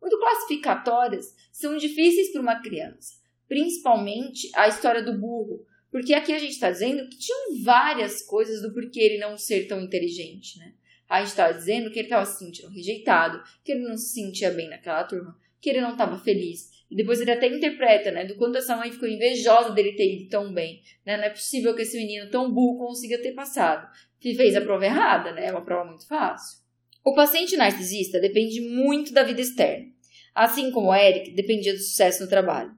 muito 0.00 0.18
classificatórias 0.18 1.34
são 1.52 1.76
difíceis 1.76 2.30
para 2.30 2.40
uma 2.40 2.62
criança, 2.62 3.14
principalmente 3.48 4.48
a 4.54 4.68
história 4.68 5.02
do 5.02 5.18
burro, 5.18 5.66
porque 5.90 6.14
aqui 6.14 6.32
a 6.32 6.38
gente 6.38 6.52
está 6.52 6.70
dizendo 6.70 7.08
que 7.08 7.18
tinham 7.18 7.62
várias 7.62 8.22
coisas 8.22 8.60
do 8.62 8.72
porquê 8.72 9.00
ele 9.00 9.18
não 9.18 9.36
ser 9.38 9.66
tão 9.66 9.80
inteligente, 9.80 10.58
né? 10.58 10.74
A 11.08 11.20
gente 11.20 11.30
estava 11.30 11.54
dizendo 11.54 11.90
que 11.90 11.98
ele 11.98 12.06
estava 12.06 12.26
se 12.26 12.38
sentindo 12.38 12.68
rejeitado, 12.68 13.42
que 13.64 13.72
ele 13.72 13.88
não 13.88 13.96
se 13.96 14.12
sentia 14.12 14.50
bem 14.50 14.68
naquela 14.68 15.04
turma, 15.04 15.38
que 15.60 15.70
ele 15.70 15.80
não 15.80 15.92
estava 15.92 16.18
feliz. 16.18 16.68
E 16.90 16.96
depois 16.96 17.20
ele 17.20 17.30
até 17.30 17.46
interpreta, 17.46 18.10
né? 18.10 18.24
Do 18.24 18.36
quanto 18.36 18.58
essa 18.58 18.76
mãe 18.76 18.90
ficou 18.90 19.08
invejosa 19.08 19.72
dele 19.72 19.92
ter 19.92 20.14
ido 20.14 20.28
tão 20.28 20.52
bem. 20.52 20.82
Né? 21.04 21.16
Não 21.16 21.24
é 21.24 21.30
possível 21.30 21.74
que 21.74 21.82
esse 21.82 21.96
menino 21.96 22.30
tão 22.30 22.52
burro 22.52 22.86
consiga 22.86 23.18
ter 23.18 23.32
passado. 23.32 23.90
Que 24.20 24.34
fez 24.34 24.54
a 24.54 24.60
prova 24.60 24.84
errada, 24.84 25.32
né? 25.32 25.46
É 25.46 25.50
uma 25.50 25.64
prova 25.64 25.88
muito 25.88 26.06
fácil. 26.06 26.58
O 27.04 27.14
paciente 27.14 27.56
narcisista 27.56 28.20
depende 28.20 28.60
muito 28.60 29.12
da 29.12 29.22
vida 29.22 29.40
externa. 29.40 29.86
Assim 30.34 30.70
como 30.70 30.88
o 30.88 30.94
Eric 30.94 31.32
dependia 31.32 31.72
do 31.72 31.78
sucesso 31.78 32.22
no 32.22 32.28
trabalho. 32.28 32.77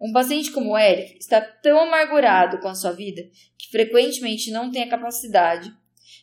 Um 0.00 0.12
paciente 0.12 0.50
como 0.50 0.72
o 0.72 0.78
Eric 0.78 1.18
está 1.18 1.40
tão 1.40 1.78
amargurado 1.80 2.58
com 2.58 2.68
a 2.68 2.74
sua 2.74 2.92
vida 2.92 3.22
que 3.56 3.70
frequentemente 3.70 4.50
não 4.50 4.70
tem 4.70 4.82
a 4.82 4.88
capacidade 4.88 5.72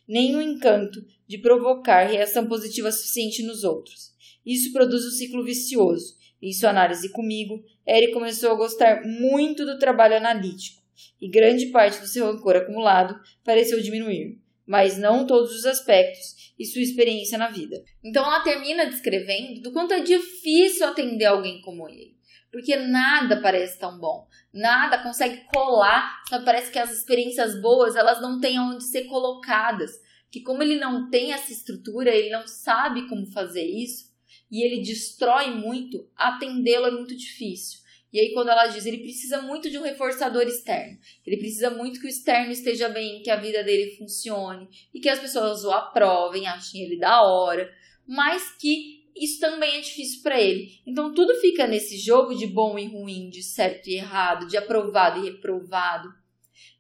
nem 0.08 0.36
o 0.36 0.42
encanto 0.42 1.06
de 1.26 1.38
provocar 1.38 2.04
reação 2.04 2.46
positiva 2.46 2.92
suficiente 2.92 3.44
nos 3.44 3.64
outros. 3.64 4.12
Isso 4.46 4.74
produz 4.74 5.06
um 5.06 5.12
ciclo 5.12 5.44
vicioso. 5.44 6.18
Em 6.42 6.52
sua 6.52 6.72
análise 6.72 7.10
comigo, 7.10 7.64
Eric 7.88 8.12
começou 8.12 8.52
a 8.52 8.56
gostar 8.56 9.06
muito 9.06 9.66
do 9.66 9.80
trabalho 9.80 10.18
analítico 10.18 10.82
e 11.22 11.30
grande 11.30 11.68
parte 11.68 12.00
do 12.00 12.08
seu 12.08 12.26
rancor 12.26 12.58
acumulado 12.58 13.18
pareceu 13.44 13.82
diminuir, 13.82 14.40
mas 14.66 14.98
não 14.98 15.26
todos 15.26 15.56
os 15.56 15.66
aspectos 15.66 16.54
e 16.60 16.66
sua 16.66 16.82
experiência 16.82 17.38
na 17.38 17.50
vida. 17.50 17.82
Então 18.04 18.26
ela 18.26 18.44
termina 18.44 18.88
descrevendo 18.88 19.62
do 19.62 19.72
quanto 19.72 19.94
é 19.94 20.02
difícil 20.02 20.86
atender 20.88 21.26
alguém 21.26 21.62
como 21.62 21.88
ele 21.88 22.20
porque 22.52 22.76
nada 22.76 23.42
parece 23.42 23.80
tão 23.80 23.98
bom. 23.98 24.28
Nada 24.54 25.02
consegue 25.02 25.46
colar, 25.46 26.22
sabe? 26.30 26.44
Parece 26.44 26.72
que 26.72 26.80
as 26.80 26.92
experiências 26.92 27.60
boas, 27.62 27.96
elas 27.96 28.22
não 28.22 28.40
têm 28.40 28.60
onde 28.60 28.84
ser 28.84 29.06
colocadas. 29.06 29.92
Que 30.30 30.42
como 30.42 30.62
ele 30.62 30.80
não 30.80 31.10
tem 31.10 31.34
essa 31.34 31.52
estrutura, 31.52 32.14
ele 32.14 32.30
não 32.30 32.48
sabe 32.48 33.08
como 33.08 33.26
fazer 33.26 33.64
isso, 33.66 34.12
e 34.50 34.66
ele 34.66 34.82
destrói 34.82 35.52
muito, 35.52 36.10
atendê-lo 36.16 36.88
é 36.88 36.92
muito 36.92 37.16
difícil. 37.16 37.80
E 38.14 38.20
aí, 38.20 38.34
quando 38.34 38.50
ela 38.50 38.68
diz, 38.68 38.86
ele 38.86 38.98
precisa 38.98 39.42
muito 39.42 39.70
de 39.70 39.78
um 39.78 39.84
reforçador 39.84 40.44
externo. 40.44 40.98
Ele 41.26 41.38
precisa 41.38 41.70
muito 41.70 42.00
que 42.00 42.08
o 42.08 42.10
externo 42.10 42.52
esteja 42.52 42.90
bem, 42.90 43.24
que 43.24 43.30
a 43.30 43.38
vida 43.38 43.64
dele 43.64 43.96
funcione 43.96 44.68
e 44.94 45.00
que 45.00 45.08
as 45.08 45.20
pessoas 45.20 45.64
o 45.64 45.72
aprovem, 45.72 46.46
achem 46.46 46.82
ele 46.82 47.00
da 47.00 47.24
hora, 47.24 47.74
mas 48.06 48.52
que 48.58 49.01
isso 49.16 49.40
também 49.40 49.78
é 49.78 49.82
difícil 49.82 50.22
para 50.22 50.40
ele. 50.40 50.82
Então 50.86 51.14
tudo 51.14 51.36
fica 51.40 51.68
nesse 51.68 51.98
jogo 51.98 52.36
de 52.36 52.48
bom 52.48 52.78
e 52.78 52.86
ruim, 52.86 53.30
de 53.30 53.44
certo 53.44 53.88
e 53.88 53.96
errado, 53.96 54.48
de 54.48 54.58
aprovado 54.58 55.20
e 55.20 55.30
reprovado, 55.30 56.10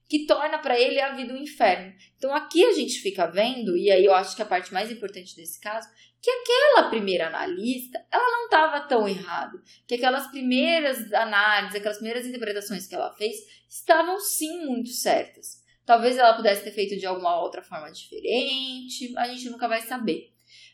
que 0.10 0.26
torna 0.26 0.60
para 0.60 0.80
ele 0.80 1.00
a 1.00 1.16
vida 1.16 1.34
um 1.34 1.38
inferno. 1.38 1.94
Então 2.18 2.34
aqui 2.34 2.66
a 2.66 2.74
gente 2.74 3.00
fica 3.00 3.28
vendo, 3.28 3.78
e 3.78 3.90
aí 3.90 4.04
eu 4.04 4.14
acho 4.14 4.36
que 4.36 4.42
a 4.42 4.46
parte 4.46 4.74
mais 4.74 4.92
importante 4.92 5.36
desse 5.36 5.60
caso, 5.60 5.88
que 6.22 6.30
aquela 6.30 6.90
primeira 6.90 7.28
analista, 7.28 8.00
ela 8.12 8.32
não 8.32 8.46
estava 8.46 8.82
tão 8.82 9.08
errada, 9.08 9.60
que 9.88 9.96
aquelas 9.96 10.28
primeiras 10.28 11.12
análises, 11.14 11.76
aquelas 11.76 11.98
primeiras 11.98 12.26
interpretações 12.28 12.86
que 12.86 12.94
ela 12.94 13.12
fez, 13.14 13.36
estavam 13.68 14.20
sim 14.20 14.66
muito 14.66 14.90
certas. 14.90 15.62
Talvez 15.86 16.18
ela 16.18 16.36
pudesse 16.36 16.64
ter 16.64 16.72
feito 16.72 16.96
de 16.96 17.06
alguma 17.06 17.42
outra 17.42 17.64
forma 17.64 17.92
diferente, 17.92 19.14
a 19.18 19.28
gente 19.28 19.50
nunca 19.50 19.68
vai 19.68 19.82
saber 19.82 20.31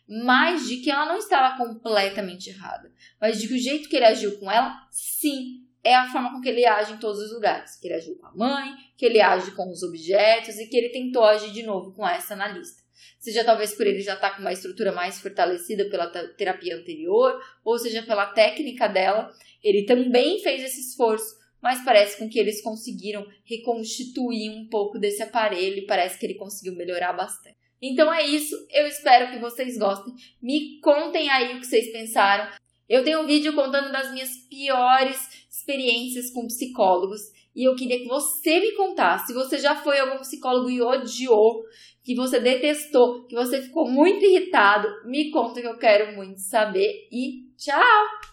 mas 0.07 0.67
de 0.67 0.77
que 0.77 0.89
ela 0.89 1.05
não 1.05 1.17
estava 1.17 1.57
completamente 1.57 2.49
errada, 2.49 2.91
mas 3.19 3.39
de 3.39 3.47
que 3.47 3.53
o 3.53 3.59
jeito 3.59 3.89
que 3.89 3.95
ele 3.95 4.05
agiu 4.05 4.39
com 4.39 4.49
ela, 4.49 4.73
sim, 4.89 5.67
é 5.83 5.95
a 5.95 6.09
forma 6.11 6.31
com 6.31 6.41
que 6.41 6.49
ele 6.49 6.65
age 6.65 6.93
em 6.93 6.97
todos 6.97 7.21
os 7.21 7.31
lugares. 7.31 7.77
Que 7.77 7.87
ele 7.87 7.95
agiu 7.95 8.15
com 8.17 8.27
a 8.27 8.33
mãe, 8.33 8.75
que 8.97 9.05
ele 9.05 9.21
age 9.21 9.51
com 9.51 9.69
os 9.69 9.83
objetos 9.83 10.57
e 10.57 10.67
que 10.67 10.75
ele 10.75 10.89
tentou 10.89 11.23
agir 11.23 11.51
de 11.51 11.63
novo 11.63 11.93
com 11.93 12.07
essa 12.07 12.33
analista. 12.33 12.83
Seja 13.19 13.43
talvez 13.43 13.73
por 13.73 13.87
ele 13.87 14.01
já 14.01 14.13
estar 14.13 14.29
tá 14.29 14.35
com 14.35 14.41
uma 14.41 14.51
estrutura 14.53 14.91
mais 14.91 15.19
fortalecida 15.19 15.89
pela 15.89 16.07
terapia 16.07 16.75
anterior, 16.75 17.41
ou 17.63 17.77
seja 17.77 18.03
pela 18.03 18.27
técnica 18.27 18.87
dela, 18.87 19.31
ele 19.63 19.85
também 19.85 20.39
fez 20.39 20.63
esse 20.63 20.81
esforço, 20.81 21.35
mas 21.61 21.83
parece 21.83 22.17
com 22.17 22.29
que 22.29 22.39
eles 22.39 22.61
conseguiram 22.61 23.25
reconstituir 23.43 24.49
um 24.51 24.67
pouco 24.69 24.99
desse 24.99 25.23
aparelho 25.23 25.77
e 25.77 25.85
parece 25.85 26.19
que 26.19 26.25
ele 26.25 26.35
conseguiu 26.35 26.75
melhorar 26.75 27.13
bastante. 27.13 27.56
Então 27.81 28.11
é 28.13 28.25
isso, 28.25 28.55
eu 28.71 28.87
espero 28.87 29.31
que 29.31 29.39
vocês 29.39 29.77
gostem. 29.77 30.13
Me 30.41 30.79
contem 30.81 31.29
aí 31.29 31.55
o 31.55 31.59
que 31.59 31.67
vocês 31.67 31.91
pensaram. 31.91 32.51
Eu 32.89 33.03
tenho 33.03 33.21
um 33.21 33.27
vídeo 33.27 33.53
contando 33.53 33.91
das 33.91 34.11
minhas 34.11 34.31
piores 34.49 35.45
experiências 35.49 36.31
com 36.31 36.47
psicólogos 36.47 37.21
e 37.55 37.63
eu 37.63 37.75
queria 37.75 37.99
que 37.99 38.07
você 38.07 38.59
me 38.59 38.71
contasse 38.73 39.27
se 39.27 39.33
você 39.33 39.57
já 39.57 39.75
foi 39.75 39.99
algum 39.99 40.19
psicólogo 40.19 40.69
e 40.69 40.81
odiou, 40.81 41.63
que 42.03 42.15
você 42.15 42.39
detestou, 42.39 43.25
que 43.25 43.35
você 43.35 43.61
ficou 43.61 43.89
muito 43.89 44.23
irritado. 44.23 44.87
Me 45.05 45.31
conta 45.31 45.59
que 45.59 45.67
eu 45.67 45.77
quero 45.77 46.15
muito 46.15 46.39
saber 46.39 47.07
e 47.11 47.47
tchau! 47.57 48.17